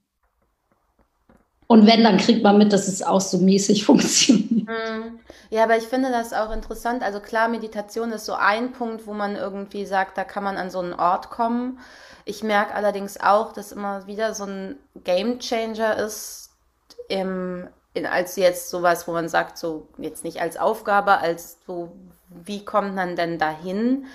[1.68, 4.68] Und wenn, dann kriegt man mit, dass es auch so mäßig funktioniert.
[4.68, 5.20] Mhm.
[5.50, 7.04] Ja, aber ich finde das auch interessant.
[7.04, 10.72] Also klar, Meditation ist so ein Punkt, wo man irgendwie sagt, da kann man an
[10.72, 11.80] so einen Ort kommen.
[12.26, 16.50] Ich merke allerdings auch, dass immer wieder so ein Game Changer ist,
[17.10, 21.92] im, in, als jetzt sowas, wo man sagt, so jetzt nicht als Aufgabe, als so,
[22.30, 24.08] wie kommt man denn dahin?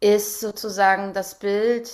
[0.00, 1.90] Ist sozusagen das Bild,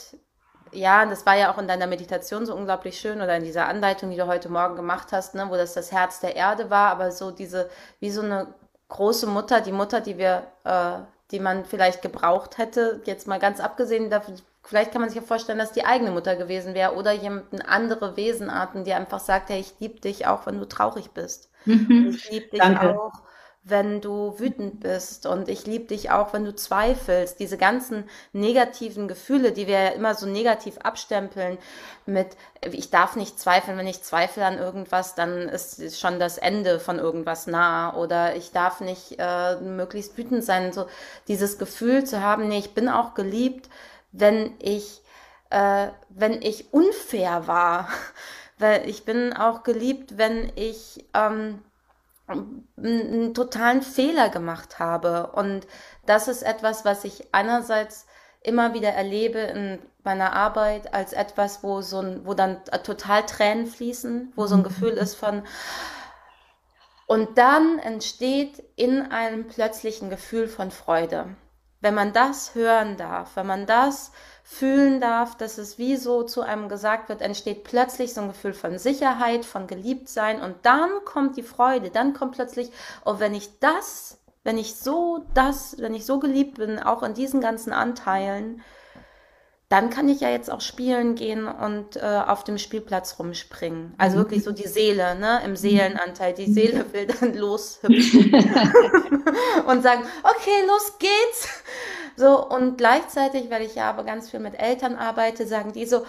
[0.72, 4.10] ja, das war ja auch in deiner Meditation so unglaublich schön oder in dieser Anleitung,
[4.10, 7.12] die du heute Morgen gemacht hast, ne, wo das das Herz der Erde war, aber
[7.12, 7.68] so diese,
[8.00, 8.48] wie so eine
[8.88, 10.98] große Mutter, die Mutter, die wir, äh,
[11.30, 15.26] die man vielleicht gebraucht hätte, jetzt mal ganz abgesehen davon, vielleicht kann man sich ja
[15.26, 19.60] vorstellen, dass die eigene Mutter gewesen wäre oder jemand andere Wesenarten, die einfach sagt, hey,
[19.60, 21.50] ich liebe dich auch, wenn du traurig bist.
[21.64, 22.08] Mhm.
[22.14, 22.98] Ich liebe dich Danke.
[22.98, 23.12] auch,
[23.64, 27.38] wenn du wütend bist und ich liebe dich auch, wenn du zweifelst.
[27.38, 31.58] Diese ganzen negativen Gefühle, die wir ja immer so negativ abstempeln
[32.04, 32.36] mit,
[32.72, 36.98] ich darf nicht zweifeln, wenn ich zweifle an irgendwas, dann ist schon das Ende von
[36.98, 40.72] irgendwas nah oder ich darf nicht äh, möglichst wütend sein.
[40.72, 40.86] So
[41.28, 43.68] dieses Gefühl zu haben, nee, ich bin auch geliebt,
[44.10, 45.02] wenn ich,
[45.50, 47.88] äh, wenn ich unfair war.
[48.58, 51.62] Weil ich bin auch geliebt, wenn ich ähm,
[52.26, 55.28] einen totalen Fehler gemacht habe.
[55.32, 55.66] Und
[56.06, 58.06] das ist etwas, was ich einerseits
[58.42, 63.66] immer wieder erlebe in meiner Arbeit als etwas, wo so ein, wo dann total Tränen
[63.66, 64.64] fließen, wo so ein mhm.
[64.64, 65.44] Gefühl ist von
[67.06, 71.36] und dann entsteht in einem plötzlichen Gefühl von Freude.
[71.80, 74.12] Wenn man das hören darf, wenn man das
[74.52, 78.52] fühlen darf, dass es wie so zu einem gesagt wird, entsteht plötzlich so ein Gefühl
[78.52, 82.70] von Sicherheit, von Geliebtsein und dann kommt die Freude, dann kommt plötzlich,
[83.06, 87.14] oh, wenn ich das, wenn ich so das, wenn ich so geliebt bin, auch in
[87.14, 88.62] diesen ganzen Anteilen,
[89.70, 93.94] dann kann ich ja jetzt auch spielen gehen und äh, auf dem Spielplatz rumspringen.
[93.96, 96.34] Also wirklich so die Seele, ne, im Seelenanteil.
[96.34, 98.34] Die Seele will dann loshüpfen
[99.66, 101.48] und sagen, okay, los geht's.
[102.16, 106.04] So, und gleichzeitig, weil ich ja aber ganz viel mit Eltern arbeite, sagen die so,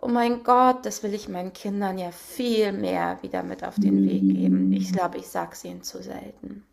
[0.00, 4.08] oh mein Gott, das will ich meinen Kindern ja viel mehr wieder mit auf den
[4.08, 4.72] Weg geben.
[4.72, 6.64] Ich glaube, ich sage es ihnen zu selten.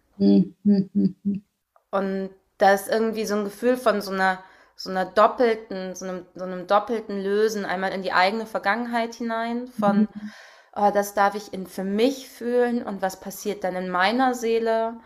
[1.91, 4.39] Und da ist irgendwie so ein Gefühl von so einer,
[4.75, 9.67] so einer doppelten, so einem, so einem doppelten Lösen, einmal in die eigene Vergangenheit hinein,
[9.67, 10.31] von mhm.
[10.75, 14.97] oh, das darf ich in für mich fühlen und was passiert dann in meiner Seele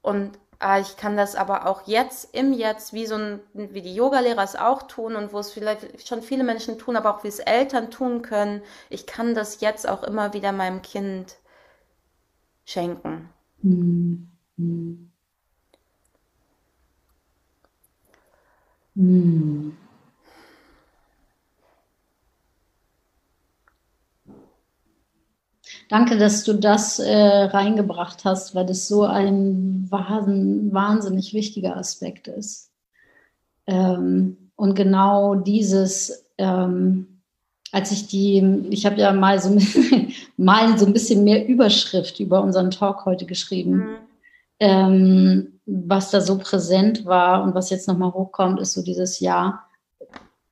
[0.00, 0.38] und
[0.80, 4.56] ich kann das aber auch jetzt, im Jetzt, wie so ein, wie die Yogalehrer es
[4.56, 7.90] auch tun und wo es vielleicht schon viele Menschen tun, aber auch wie es Eltern
[7.90, 8.62] tun können.
[8.88, 11.36] Ich kann das jetzt auch immer wieder meinem Kind
[12.64, 13.28] schenken.
[13.62, 14.28] Mhm.
[18.94, 19.76] Mhm.
[25.92, 32.70] Danke, dass du das äh, reingebracht hast, weil das so ein wahnsinnig wichtiger Aspekt ist.
[33.66, 37.20] Ähm, und genau dieses, ähm,
[37.72, 38.38] als ich die,
[38.70, 39.54] ich habe ja mal so,
[40.38, 43.76] mal so ein bisschen mehr Überschrift über unseren Talk heute geschrieben.
[43.76, 43.96] Mhm.
[44.60, 49.68] Ähm, was da so präsent war und was jetzt nochmal hochkommt, ist so dieses Jahr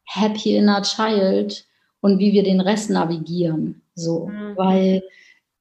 [0.04, 1.64] Happy Inner Child
[2.02, 3.80] und wie wir den Rest navigieren.
[3.94, 4.54] So, mhm.
[4.58, 5.02] weil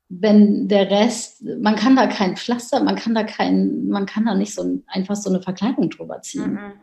[0.10, 4.34] wenn der Rest, man kann da kein Pflaster, man kann da kein, man kann da
[4.34, 6.54] nicht so einfach so eine Verkleidung drüber ziehen.
[6.54, 6.74] Mhm.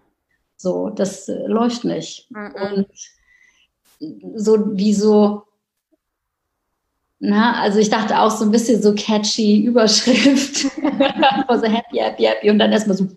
[0.56, 2.30] So, das äh, läuft nicht.
[2.30, 2.54] Mhm.
[2.54, 2.88] Und
[4.36, 5.42] so wie so,
[7.18, 12.50] na, also ich dachte auch so ein bisschen so catchy Überschrift, so happy, happy, happy
[12.50, 13.08] und dann erstmal so,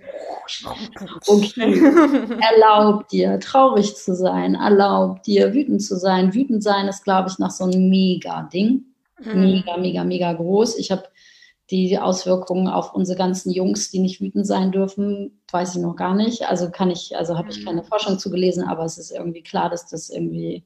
[1.28, 1.80] okay,
[2.52, 6.34] erlaub dir traurig zu sein, erlaub dir wütend zu sein.
[6.34, 8.88] Wütend sein ist, glaube ich, noch so ein mega Ding
[9.24, 9.42] mhm.
[9.42, 10.78] mega, mega, mega groß.
[10.78, 11.04] Ich habe
[11.72, 16.16] die Auswirkungen auf unsere ganzen Jungs, die nicht wütend sein dürfen, weiß ich noch gar
[16.16, 16.50] nicht.
[16.50, 17.66] Also kann ich, also habe ich mhm.
[17.66, 20.64] keine Forschung zu gelesen, aber es ist irgendwie klar, dass das irgendwie,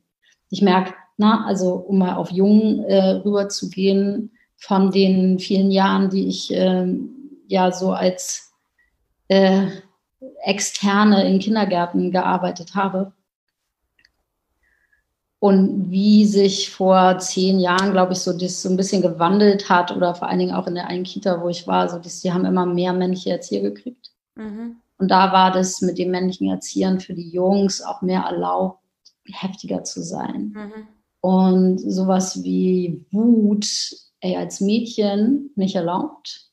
[0.50, 5.72] ich merke, na, also um mal auf Jungen äh, rüber zu gehen, von den vielen
[5.72, 6.88] Jahren, die ich äh,
[7.48, 8.54] ja so als
[9.28, 9.68] äh,
[10.46, 13.12] Externe in Kindergärten gearbeitet habe,
[15.43, 19.93] und wie sich vor zehn Jahren, glaube ich, so das so ein bisschen gewandelt hat
[19.93, 22.32] oder vor allen Dingen auch in der einen Kita, wo ich war, so das, die
[22.32, 24.13] haben immer mehr männliche Erzieher gekriegt.
[24.36, 24.77] Mhm.
[24.97, 28.79] Und da war das mit den männlichen Erziehern für die Jungs auch mehr erlaubt,
[29.25, 30.56] heftiger zu sein.
[30.56, 30.88] Mhm.
[31.19, 33.67] Und sowas wie Wut,
[34.21, 36.51] ey, als Mädchen nicht erlaubt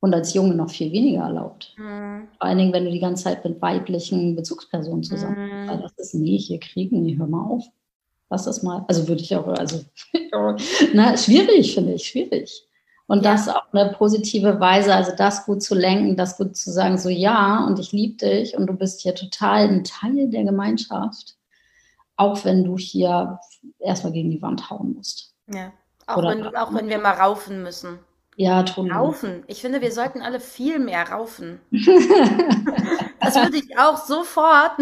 [0.00, 1.76] und als Junge noch viel weniger erlaubt.
[1.78, 2.26] Mhm.
[2.38, 5.76] Vor allen Dingen, wenn du die ganze Zeit mit weiblichen Bezugspersonen zusammen bist.
[5.76, 5.80] Mhm.
[5.80, 7.62] Das ist, nee, hier kriegen, nee, hör mal auf
[8.30, 8.84] lass das mal.
[8.88, 9.84] Also würde ich auch, also
[10.94, 12.66] na, schwierig, finde ich, schwierig.
[13.06, 13.32] Und ja.
[13.32, 17.10] das auf eine positive Weise, also das gut zu lenken, das gut zu sagen, so
[17.10, 21.36] ja, und ich liebe dich und du bist hier total ein Teil der Gemeinschaft,
[22.16, 23.38] auch wenn du hier
[23.78, 25.34] erstmal gegen die Wand hauen musst.
[25.52, 25.72] Ja,
[26.06, 27.98] auch, wenn, auch wenn wir mal raufen müssen.
[28.36, 29.44] Ja, tun Raufen.
[29.46, 31.60] Ich finde, wir sollten alle viel mehr raufen.
[31.70, 34.72] das würde ich auch sofort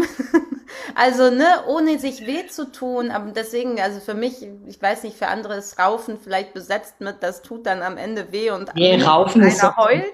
[0.95, 5.17] also, ne, ohne sich weh zu tun, aber deswegen, also für mich, ich weiß nicht,
[5.17, 9.03] für andere ist Raufen vielleicht besetzt mit, das tut dann am Ende weh und nee,
[9.03, 10.13] Raufen einer ist heult.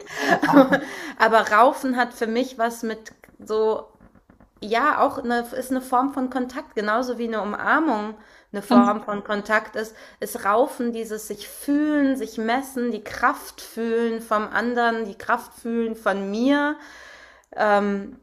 [1.18, 3.88] aber Raufen hat für mich was mit so,
[4.60, 8.14] ja, auch eine, ist eine Form von Kontakt, genauso wie eine Umarmung
[8.52, 14.22] eine Form von Kontakt ist, ist Raufen, dieses sich fühlen, sich messen, die Kraft fühlen
[14.22, 16.76] vom anderen, die Kraft fühlen von mir.
[17.54, 18.16] Ähm,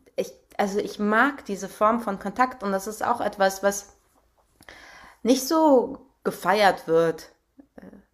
[0.57, 3.93] also ich mag diese Form von Kontakt und das ist auch etwas, was
[5.23, 7.29] nicht so gefeiert wird.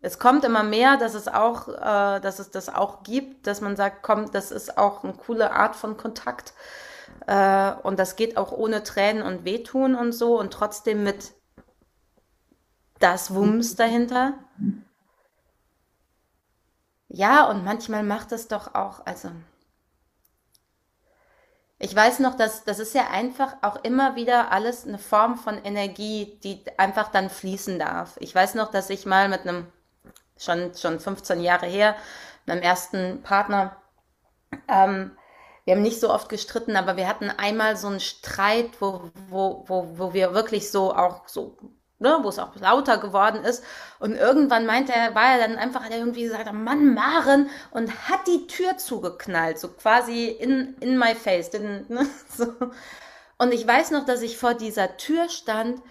[0.01, 3.75] Es kommt immer mehr, dass es auch, äh, dass es das auch gibt, dass man
[3.75, 6.53] sagt, komm, das ist auch eine coole Art von Kontakt.
[7.27, 11.33] Äh, und das geht auch ohne Tränen und Wehtun und so und trotzdem mit
[12.99, 14.33] das Wumms dahinter.
[17.09, 19.31] Ja, und manchmal macht es doch auch, also
[21.81, 25.63] ich weiß noch, dass das ist ja einfach auch immer wieder alles eine Form von
[25.63, 28.17] Energie, die einfach dann fließen darf.
[28.19, 29.67] Ich weiß noch, dass ich mal mit einem
[30.37, 31.95] schon schon 15 Jahre her,
[32.45, 33.75] meinem ersten Partner,
[34.67, 35.17] ähm,
[35.65, 39.63] wir haben nicht so oft gestritten, aber wir hatten einmal so einen Streit, wo, wo,
[39.67, 41.57] wo, wo wir wirklich so auch so
[42.01, 43.63] ne, wo es auch lauter geworden ist.
[43.99, 48.09] Und irgendwann meinte er, war er dann einfach, hat er irgendwie gesagt, Mann, Maren, und
[48.09, 51.49] hat die Tür zugeknallt, so quasi in, in my face.
[51.49, 52.53] In, ne, so.
[53.37, 55.81] Und ich weiß noch, dass ich vor dieser Tür stand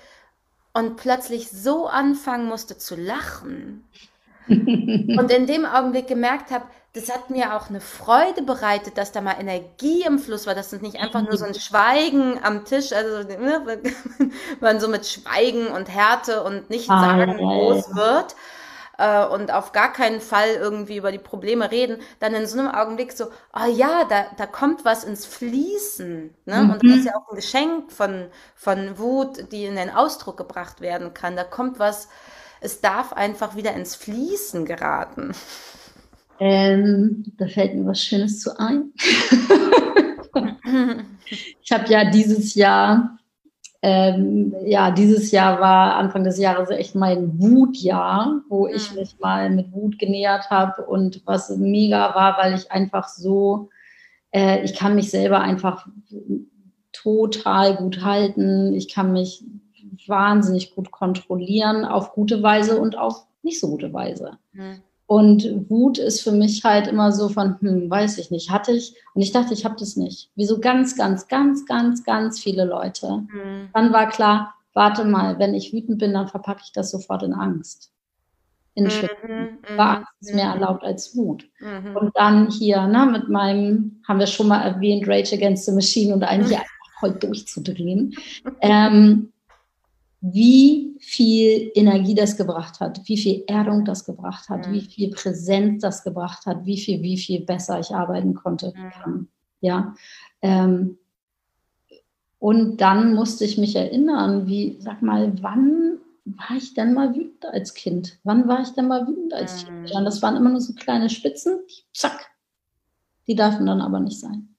[0.74, 3.88] und plötzlich so anfangen musste zu lachen.
[4.48, 9.20] und in dem Augenblick gemerkt habe, das hat mir auch eine Freude bereitet, dass da
[9.20, 12.92] mal Energie im Fluss war, dass es nicht einfach nur so ein Schweigen am Tisch,
[12.92, 13.80] also ne,
[14.60, 18.34] man so mit Schweigen und Härte und Nichtsagen ah, groß wird
[19.00, 22.68] äh, und auf gar keinen Fall irgendwie über die Probleme reden, dann in so einem
[22.68, 26.34] Augenblick so, ah oh ja, da, da kommt was ins Fließen.
[26.44, 26.62] Ne?
[26.62, 26.70] Mhm.
[26.70, 30.80] Und das ist ja auch ein Geschenk von, von Wut, die in den Ausdruck gebracht
[30.80, 31.34] werden kann.
[31.34, 32.08] Da kommt was,
[32.60, 35.34] es darf einfach wieder ins Fließen geraten.
[36.40, 38.92] Ähm, da fällt mir was Schönes zu ein.
[41.62, 43.18] ich habe ja dieses Jahr,
[43.82, 49.00] ähm, ja, dieses Jahr war Anfang des Jahres echt mein Wutjahr, wo ich mhm.
[49.00, 53.68] mich mal mit Wut genähert habe und was mega war, weil ich einfach so,
[54.30, 55.86] äh, ich kann mich selber einfach
[56.92, 58.74] total gut halten.
[58.74, 59.44] Ich kann mich
[60.06, 64.38] wahnsinnig gut kontrollieren auf gute Weise und auf nicht so gute Weise.
[64.52, 64.82] Mhm.
[65.10, 68.94] Und Wut ist für mich halt immer so von, hm, weiß ich nicht, hatte ich.
[69.12, 70.30] Und ich dachte, ich habe das nicht.
[70.36, 73.24] Wie so ganz, ganz, ganz, ganz, ganz viele Leute.
[73.28, 73.70] Mhm.
[73.74, 77.34] Dann war klar, warte mal, wenn ich wütend bin, dann verpacke ich das sofort in
[77.34, 77.90] Angst.
[78.74, 80.62] In mhm, mhm, War Angst ist mehr mhm.
[80.62, 81.44] erlaubt als Wut.
[81.58, 81.96] Mhm.
[81.96, 86.14] Und dann hier, ne, mit meinem, haben wir schon mal erwähnt, Rage Against the Machine
[86.14, 88.14] und eigentlich einfach voll durchzudrehen.
[88.60, 89.32] ähm,
[90.20, 94.72] wie viel Energie das gebracht hat, wie viel Erdung das gebracht hat, mhm.
[94.72, 98.72] wie viel Präsenz das gebracht hat, wie viel, wie viel besser ich arbeiten konnte.
[99.06, 99.28] Mhm.
[99.60, 99.94] Ja.
[100.42, 100.98] Ähm,
[102.38, 107.44] und dann musste ich mich erinnern, wie, sag mal, wann war ich denn mal wütend
[107.46, 108.18] als Kind?
[108.24, 109.84] Wann war ich denn mal wütend als mhm.
[109.84, 110.06] Kind?
[110.06, 111.60] Das waren immer nur so kleine Spitzen,
[111.94, 112.30] zack.
[113.26, 114.54] Die dürfen dann aber nicht sein.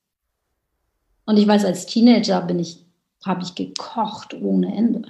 [1.26, 2.86] Und ich weiß, als Teenager bin ich,
[3.24, 5.04] habe ich gekocht ohne Ende.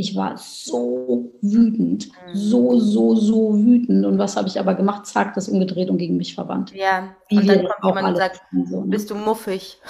[0.00, 4.06] Ich war so wütend, so, so, so wütend.
[4.06, 5.06] Und was habe ich aber gemacht?
[5.06, 6.72] Zack, das umgedreht und gegen mich verwandt.
[6.72, 8.40] Ja, Wie und dann kommt jemand und sagt,
[8.70, 8.86] so, ne?
[8.86, 9.80] bist du muffig?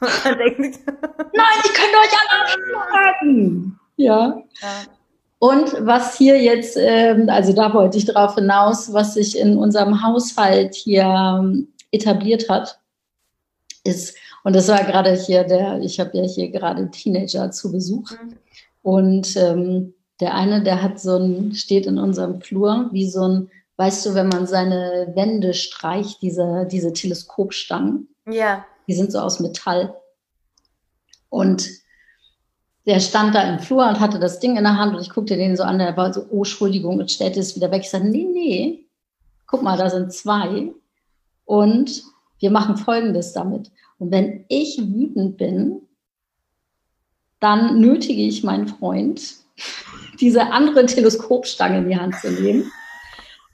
[0.24, 3.78] denkt, Nein, ich könnte euch alle schlagen.
[3.94, 4.42] Ja.
[4.60, 4.68] ja.
[5.38, 10.02] Und was hier jetzt, ähm, also da wollte ich drauf hinaus, was sich in unserem
[10.02, 12.80] Haushalt hier ähm, etabliert hat,
[13.84, 18.10] ist, und das war gerade hier der, ich habe ja hier gerade Teenager zu Besuch.
[18.10, 18.38] Mhm.
[18.82, 23.50] Und ähm, der eine, der hat so ein, steht in unserem Flur wie so ein,
[23.76, 28.08] weißt du, wenn man seine Wände streicht, diese, diese Teleskopstangen.
[28.26, 28.64] Ja.
[28.86, 29.94] Die sind so aus Metall.
[31.28, 31.68] Und
[32.86, 35.36] der stand da im Flur und hatte das Ding in der Hand und ich guckte
[35.36, 37.82] den so an, der war so, oh, Entschuldigung, und stellte es wieder weg.
[37.82, 38.86] Ich sagte, nee, nee,
[39.46, 40.72] guck mal, da sind zwei.
[41.44, 42.02] Und
[42.38, 43.70] wir machen Folgendes damit.
[43.98, 45.81] Und wenn ich wütend bin,
[47.42, 49.20] dann nötige ich meinen Freund,
[50.20, 52.70] diese andere Teleskopstange in die Hand zu nehmen.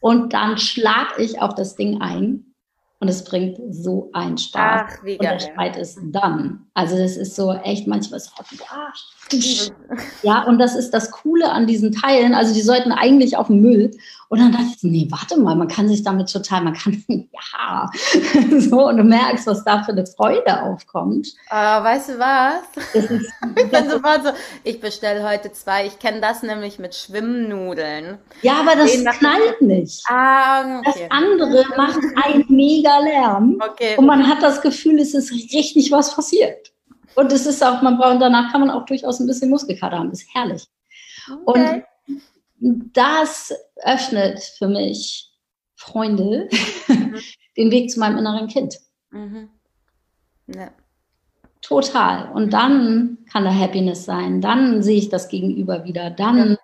[0.01, 2.48] Und dann schlage ich auf das Ding ein
[3.01, 4.91] und es bringt so einen Spaß.
[4.91, 5.33] Ach, wie geil.
[5.33, 6.67] Und der Streit ist dann.
[6.75, 8.93] Also das ist so echt manchmal so, ja,
[10.23, 12.35] ja, und das ist das Coole an diesen Teilen.
[12.35, 13.91] Also die sollten eigentlich auf den Müll.
[14.31, 17.91] Und dann dachte ich, nee, warte mal, man kann sich damit total, man kann, ja,
[18.59, 21.29] so, und du merkst, was da für eine Freude aufkommt.
[21.51, 22.95] Uh, weißt du was?
[22.95, 23.11] Ist,
[23.57, 24.31] ich bin sofort so,
[24.65, 25.87] ich bestelle heute zwei.
[25.87, 28.19] Ich kenne das nämlich mit Schwimmnudeln.
[28.43, 30.05] Ja, aber das knallt nicht.
[30.09, 31.09] Ah, okay.
[31.09, 33.61] Das andere macht einen mega Lärm.
[33.63, 33.97] Okay.
[33.97, 36.73] Und man hat das Gefühl, es ist richtig was passiert.
[37.15, 40.11] Und es ist auch, man braucht, danach kann man auch durchaus ein bisschen Muskelkater haben.
[40.11, 40.65] Das ist herrlich.
[41.47, 41.85] Okay.
[42.61, 45.31] Und das öffnet für mich,
[45.75, 46.49] Freunde,
[46.89, 47.17] mhm.
[47.57, 48.79] den Weg zu meinem inneren Kind.
[49.11, 49.49] Mhm.
[50.47, 50.71] Ja.
[51.61, 52.31] Total.
[52.33, 54.41] Und dann kann da Happiness sein.
[54.41, 56.11] Dann sehe ich das Gegenüber wieder.
[56.11, 56.57] Dann ja.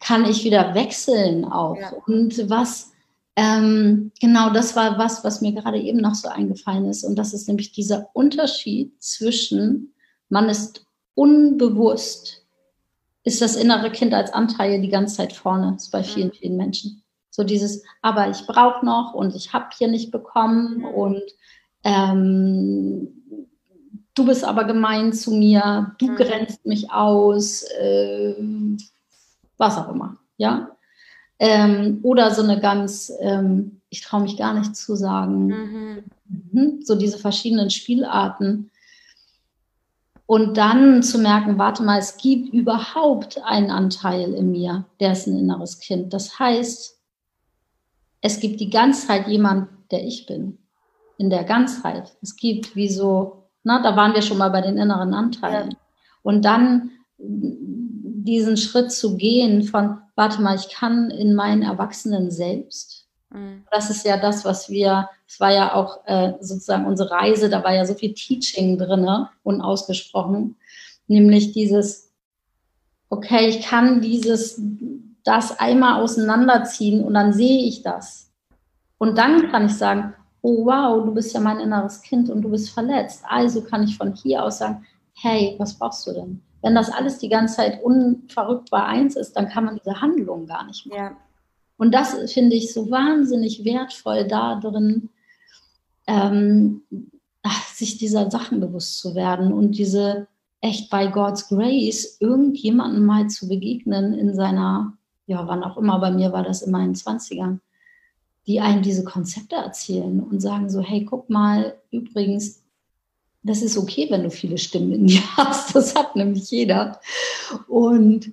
[0.00, 1.76] kann ich wieder wechseln auch.
[1.76, 1.92] Ja.
[2.06, 2.92] Und was,
[3.36, 7.04] ähm, genau das war was, was mir gerade eben noch so eingefallen ist.
[7.04, 9.94] Und das ist nämlich dieser Unterschied zwischen,
[10.30, 12.46] man ist unbewusst,
[13.24, 17.02] ist das innere Kind als Anteil die ganze Zeit vorne, ist bei vielen, vielen Menschen.
[17.30, 21.22] So dieses, aber ich brauche noch und ich habe hier nicht bekommen und
[21.84, 23.08] ähm,
[24.14, 26.16] du bist aber gemein zu mir, du mhm.
[26.16, 28.34] grenzt mich aus, äh,
[29.58, 30.75] was auch immer, ja.
[31.38, 36.04] Ähm, oder so eine ganz, ähm, ich traue mich gar nicht zu sagen, mhm.
[36.28, 38.70] Mhm, so diese verschiedenen Spielarten.
[40.24, 45.26] Und dann zu merken, warte mal, es gibt überhaupt einen Anteil in mir, der ist
[45.26, 46.12] ein inneres Kind.
[46.12, 46.98] Das heißt,
[48.22, 50.58] es gibt die Ganzheit jemand, der ich bin.
[51.18, 52.16] In der Ganzheit.
[52.22, 55.72] Es gibt wie so na, da waren wir schon mal bei den inneren Anteilen.
[55.72, 55.76] Ja.
[56.22, 63.06] Und dann diesen Schritt zu gehen von, warte mal, ich kann in meinen Erwachsenen selbst.
[63.30, 63.64] Mhm.
[63.70, 67.62] Das ist ja das, was wir, es war ja auch äh, sozusagen unsere Reise, da
[67.62, 69.08] war ja so viel Teaching drin,
[69.44, 70.56] unausgesprochen,
[71.06, 72.12] nämlich dieses,
[73.10, 74.60] okay, ich kann dieses,
[75.22, 78.32] das einmal auseinanderziehen und dann sehe ich das.
[78.98, 82.50] Und dann kann ich sagen, oh wow, du bist ja mein inneres Kind und du
[82.50, 83.24] bist verletzt.
[83.28, 86.42] Also kann ich von hier aus sagen, hey, was brauchst du denn?
[86.62, 90.66] Wenn das alles die ganze Zeit unverrückbar eins ist, dann kann man diese Handlung gar
[90.66, 90.98] nicht machen.
[90.98, 91.16] Ja.
[91.76, 95.10] Und das finde ich so wahnsinnig wertvoll da drin,
[96.06, 96.82] ähm,
[97.74, 100.26] sich dieser Sachen bewusst zu werden und diese
[100.60, 104.96] echt bei God's Grace irgendjemandem mal zu begegnen in seiner,
[105.26, 107.58] ja, wann auch immer, bei mir war das in meinen 20ern,
[108.46, 112.62] die einem diese Konzepte erzählen und sagen so, hey, guck mal, übrigens,
[113.46, 115.74] das ist okay, wenn du viele Stimmen in dir hast.
[115.74, 117.00] Das hat nämlich jeder.
[117.68, 118.32] Und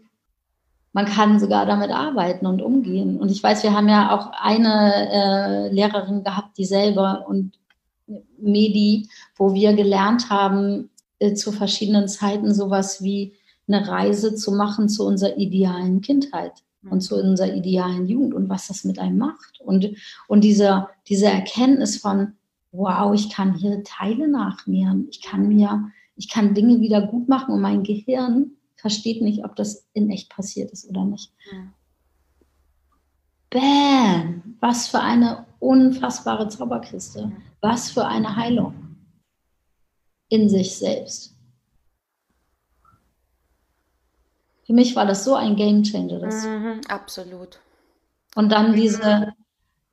[0.91, 3.19] man kann sogar damit arbeiten und umgehen.
[3.19, 7.53] Und ich weiß, wir haben ja auch eine äh, Lehrerin gehabt, die selber und
[8.37, 10.89] Medi, wo wir gelernt haben,
[11.19, 13.33] äh, zu verschiedenen Zeiten sowas wie
[13.67, 16.51] eine Reise zu machen zu unserer idealen Kindheit
[16.89, 19.61] und zu unserer idealen Jugend und was das mit einem macht.
[19.61, 19.95] Und,
[20.27, 22.33] und diese, diese Erkenntnis von,
[22.73, 27.53] wow, ich kann hier Teile nachmehren, ich kann mir, ich kann Dinge wieder gut machen
[27.53, 31.31] und mein Gehirn versteht nicht, ob das in echt passiert ist oder nicht.
[31.51, 31.73] Ja.
[33.51, 34.57] Bam!
[34.59, 37.31] Was für eine unfassbare Zauberkiste.
[37.61, 38.97] Was für eine Heilung
[40.29, 41.35] in sich selbst.
[44.65, 46.25] Für mich war das so ein Game Changer.
[46.25, 47.59] Mhm, absolut.
[48.35, 49.33] Und dann diese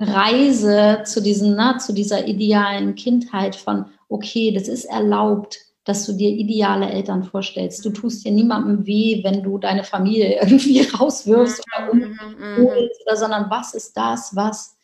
[0.00, 6.12] Reise zu, diesen, na, zu dieser idealen Kindheit von, okay, das ist erlaubt, dass du
[6.12, 7.84] dir ideale Eltern vorstellst.
[7.84, 13.16] Du tust dir niemandem weh, wenn du deine Familie irgendwie rauswirfst oder mhm, umholst, oder,
[13.16, 14.76] sondern was ist das, was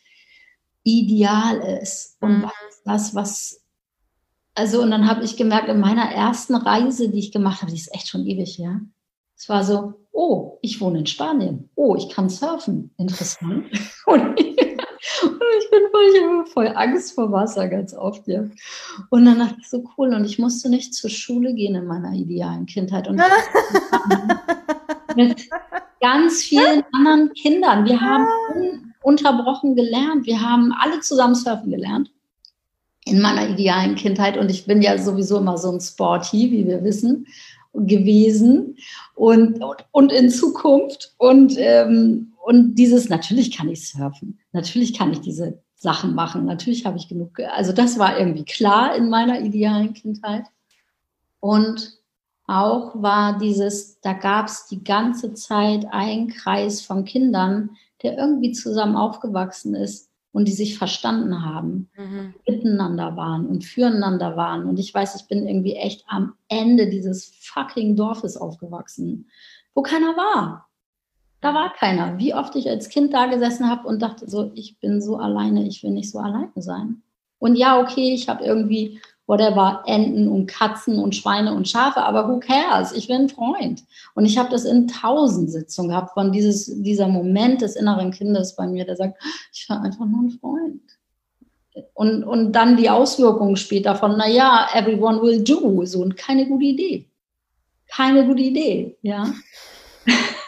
[0.83, 2.43] ideal ist und mhm.
[2.45, 3.63] was ist das, was
[4.55, 7.79] also und dann habe ich gemerkt in meiner ersten Reise, die ich gemacht habe, die
[7.79, 8.81] ist echt schon ewig, ja.
[9.37, 11.69] Es war so, oh, ich wohne in Spanien.
[11.75, 12.91] Oh, ich kann surfen.
[12.97, 13.67] Interessant.
[14.07, 14.41] Und
[15.23, 18.45] ich, bin voll, voll Angst vor Wasser ganz oft, ja.
[19.11, 20.15] Und dann dachte ich so cool.
[20.15, 23.09] Und ich musste nicht zur Schule gehen in meiner idealen Kindheit.
[23.09, 23.17] Und
[25.17, 25.49] mit
[26.01, 27.85] ganz vielen anderen Kindern.
[27.85, 30.27] Wir haben unterbrochen gelernt.
[30.27, 32.11] Wir haben alle zusammen surfen gelernt
[33.05, 34.37] in meiner idealen Kindheit.
[34.37, 37.27] Und ich bin ja sowieso immer so ein Sporty, wie wir wissen
[37.73, 38.77] gewesen
[39.15, 39.61] und,
[39.93, 41.15] und in Zukunft.
[41.19, 46.87] Und, ähm, und dieses, natürlich kann ich surfen, natürlich kann ich diese Sachen machen, natürlich
[46.87, 50.45] habe ich genug, also das war irgendwie klar in meiner idealen Kindheit.
[51.41, 51.99] Und
[52.47, 57.71] auch war dieses, da gab es die ganze Zeit einen Kreis von Kindern,
[58.05, 62.35] der irgendwie zusammen aufgewachsen ist, und die sich verstanden haben, mhm.
[62.47, 64.67] miteinander waren und füreinander waren.
[64.67, 69.31] Und ich weiß, ich bin irgendwie echt am Ende dieses fucking Dorfes aufgewachsen,
[69.75, 70.66] wo keiner war.
[71.47, 72.19] Da war keiner.
[72.19, 75.65] Wie oft ich als Kind da gesessen habe und dachte so, ich bin so alleine,
[75.65, 77.03] ich will nicht so alleine sein.
[77.39, 82.29] Und ja, okay, ich habe irgendwie whatever, Enten und Katzen und Schweine und Schafe, aber
[82.29, 82.91] who cares?
[82.91, 83.85] Ich bin ein Freund.
[84.17, 88.57] Und ich habe das in tausend Sitzungen gehabt, von dieses, dieser Moment des inneren Kindes
[88.57, 89.23] bei mir, der sagt,
[89.53, 90.81] ich war einfach nur ein Freund.
[91.95, 96.65] Und, und dann die Auswirkungen später von, naja, everyone will do, so und keine gute
[96.65, 97.09] Idee.
[97.87, 99.33] Keine gute Idee, ja.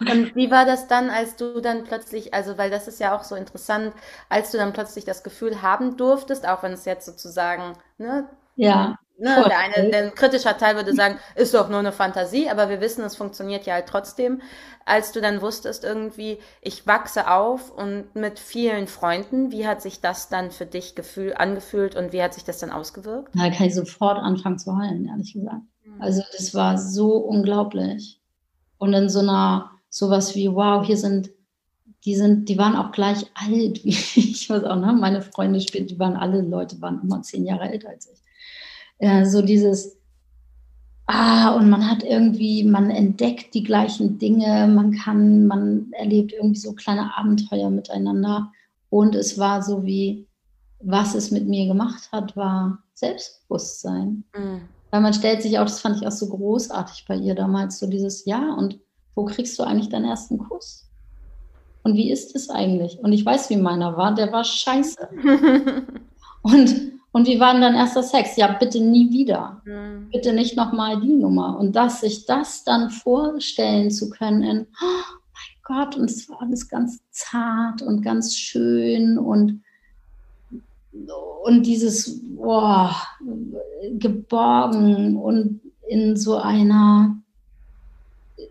[0.00, 3.24] Und wie war das dann, als du dann plötzlich, also weil das ist ja auch
[3.24, 3.92] so interessant,
[4.28, 8.98] als du dann plötzlich das Gefühl haben durftest, auch wenn es jetzt sozusagen, ne, ja.
[9.16, 12.68] Ne, der eine, der ein kritischer Teil würde sagen, ist doch nur eine Fantasie, aber
[12.68, 14.42] wir wissen, es funktioniert ja halt trotzdem.
[14.86, 20.00] Als du dann wusstest irgendwie, ich wachse auf und mit vielen Freunden, wie hat sich
[20.00, 23.32] das dann für dich gefühl, angefühlt und wie hat sich das dann ausgewirkt?
[23.36, 25.62] Da kann ich sofort anfangen zu heulen, ehrlich gesagt.
[25.84, 26.02] Mhm.
[26.02, 28.20] Also das war so unglaublich.
[28.78, 31.30] Und in so einer, sowas wie, wow, hier sind,
[32.04, 34.92] die sind, die waren auch gleich alt wie ich, weiß auch, ne?
[34.92, 38.24] Meine Freunde spielen, die waren alle Leute, waren immer zehn Jahre älter als ich
[38.98, 39.96] äh, so dieses,
[41.06, 46.60] ah, und man hat irgendwie, man entdeckt die gleichen Dinge, man kann, man erlebt irgendwie
[46.60, 48.50] so kleine Abenteuer miteinander.
[48.90, 50.26] Und es war so wie,
[50.80, 54.24] was es mit mir gemacht hat, war Selbstbewusstsein.
[54.36, 54.62] Mhm.
[54.90, 57.86] Weil man stellt sich auch, das fand ich auch so großartig bei ihr damals, so
[57.88, 58.78] dieses, ja, und
[59.14, 60.88] wo kriegst du eigentlich deinen ersten Kuss?
[61.82, 62.98] Und wie ist es eigentlich?
[62.98, 65.08] Und ich weiß, wie meiner war, der war scheiße.
[66.42, 68.36] und und wie war denn dein erster Sex?
[68.36, 69.62] Ja, bitte nie wieder.
[69.64, 70.08] Mhm.
[70.10, 71.56] Bitte nicht nochmal die Nummer.
[71.60, 76.42] Und dass sich das dann vorstellen zu können in, oh mein Gott, und es war
[76.42, 79.62] alles ganz zart und ganz schön und,
[81.44, 82.96] und dieses, boah,
[83.92, 87.16] geborgen und in so einer,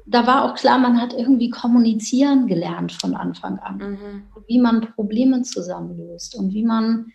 [0.05, 3.77] da war auch klar, man hat irgendwie kommunizieren gelernt von Anfang an.
[3.77, 4.23] Mhm.
[4.47, 7.11] Wie man Probleme zusammenlöst und wie man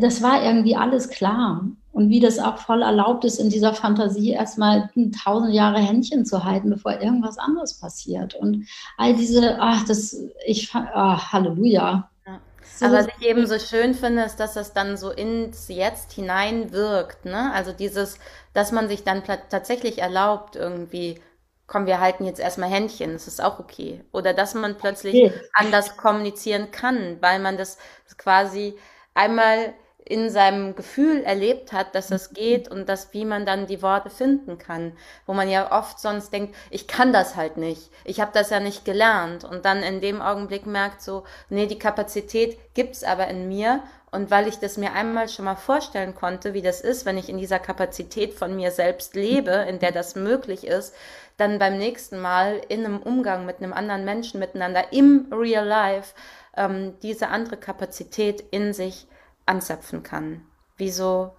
[0.00, 1.68] das war irgendwie alles klar.
[1.92, 4.90] Und wie das auch voll erlaubt ist, in dieser Fantasie erstmal
[5.24, 8.34] tausend Jahre Händchen zu halten, bevor irgendwas anderes passiert.
[8.34, 12.10] Und all diese, ach, das, ich, ach, Halleluja.
[12.26, 12.40] Ja.
[12.80, 16.72] Aber was ich eben so schön finde, ist, dass das dann so ins Jetzt hinein
[16.72, 17.26] wirkt.
[17.26, 17.52] Ne?
[17.52, 18.18] Also dieses,
[18.54, 21.20] dass man sich dann tatsächlich erlaubt, irgendwie,
[21.66, 24.04] komm, wir halten jetzt erstmal Händchen, das ist auch okay.
[24.12, 25.40] Oder dass man plötzlich okay.
[25.54, 27.78] anders kommunizieren kann, weil man das
[28.18, 28.78] quasi
[29.14, 29.74] einmal
[30.06, 34.10] in seinem Gefühl erlebt hat, dass das geht und dass wie man dann die Worte
[34.10, 34.92] finden kann,
[35.26, 38.60] wo man ja oft sonst denkt, ich kann das halt nicht, ich habe das ja
[38.60, 39.44] nicht gelernt.
[39.44, 43.82] Und dann in dem Augenblick merkt so, nee, die Kapazität gibt's aber in mir.
[44.10, 47.28] Und weil ich das mir einmal schon mal vorstellen konnte, wie das ist, wenn ich
[47.28, 50.94] in dieser Kapazität von mir selbst lebe, in der das möglich ist,
[51.36, 56.14] dann beim nächsten Mal in einem Umgang mit einem anderen Menschen miteinander im Real Life
[56.56, 59.08] ähm, diese andere Kapazität in sich
[59.46, 60.42] anzapfen kann.
[60.76, 61.32] Wie so,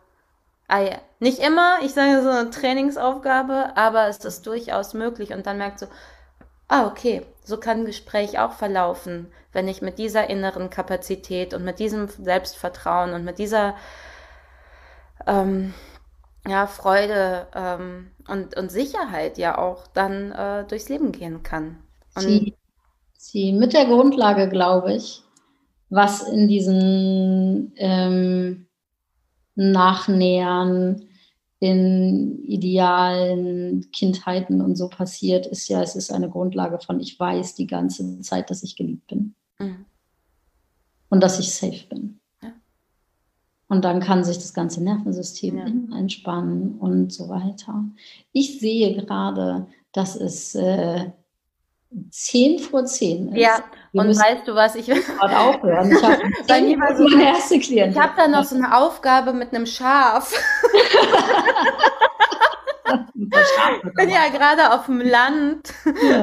[0.68, 5.46] ah ja, nicht immer, ich sage so eine Trainingsaufgabe, aber es ist durchaus möglich und
[5.46, 5.88] dann merkt so,
[6.68, 11.64] ah okay, so kann ein Gespräch auch verlaufen, wenn ich mit dieser inneren Kapazität und
[11.64, 13.76] mit diesem Selbstvertrauen und mit dieser
[15.28, 15.74] ähm,
[16.48, 21.80] ja, Freude ähm, und, und Sicherheit ja auch dann äh, durchs Leben gehen kann.
[22.16, 22.56] Und sie,
[23.18, 25.24] sie mit der Grundlage, glaube ich,
[25.90, 28.68] was in diesen ähm,
[29.56, 31.06] Nachnähern
[31.60, 37.56] in idealen Kindheiten und so passiert, ist ja, es ist eine Grundlage von, ich weiß
[37.56, 39.36] die ganze Zeit, dass ich geliebt bin.
[39.60, 39.86] Mhm.
[41.10, 42.20] Und dass ich safe bin.
[42.44, 42.52] Ja.
[43.68, 45.98] Und dann kann sich das ganze Nervensystem ja.
[45.98, 47.86] entspannen und so weiter.
[48.34, 51.10] Ich sehe gerade, dass es äh,
[52.10, 53.38] 10 vor 10 ist.
[53.38, 53.64] Ja,
[53.96, 55.92] und weißt du was, ich will aufhören.
[55.92, 56.18] Ich habe
[56.98, 57.94] so, meine erste Klientin.
[57.94, 60.34] Ich habe da noch so eine Aufgabe mit einem Schaf.
[63.16, 65.74] ich bin ja gerade auf dem Land
[66.04, 66.22] ja.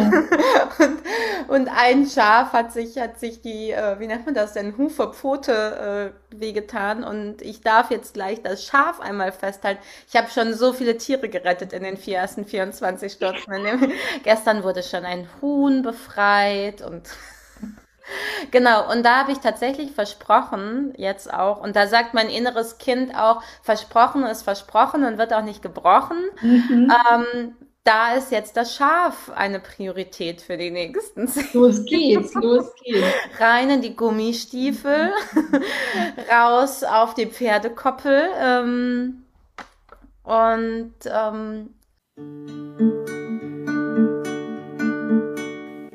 [0.79, 1.03] und,
[1.49, 5.13] und, ein Schaf hat sich, hat sich die, äh, wie nennt man das denn, Hufe,
[5.13, 9.81] Pfote äh, wehgetan und ich darf jetzt gleich das Schaf einmal festhalten.
[10.09, 13.93] Ich habe schon so viele Tiere gerettet in den vier, ersten 24 Stunden.
[14.23, 17.09] Gestern wurde schon ein Huhn befreit und
[18.51, 23.15] Genau, und da habe ich tatsächlich versprochen, jetzt auch, und da sagt mein inneres Kind
[23.15, 26.19] auch, versprochen ist versprochen und wird auch nicht gebrochen.
[26.41, 26.93] Mhm.
[27.13, 32.73] Ähm, da ist jetzt das Schaf eine Priorität für die nächsten zehn Los geht's, los
[32.85, 33.09] geht's.
[33.41, 35.13] Rein in die Gummistiefel,
[36.31, 39.25] raus auf die Pferdekoppel ähm,
[40.23, 41.71] und ähm,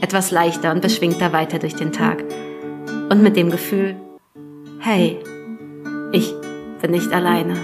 [0.00, 2.24] etwas leichter und beschwingter weiter durch den Tag.
[3.10, 3.96] Und mit dem Gefühl,
[4.80, 5.18] hey,
[6.12, 6.32] ich
[6.80, 7.56] bin nicht alleine.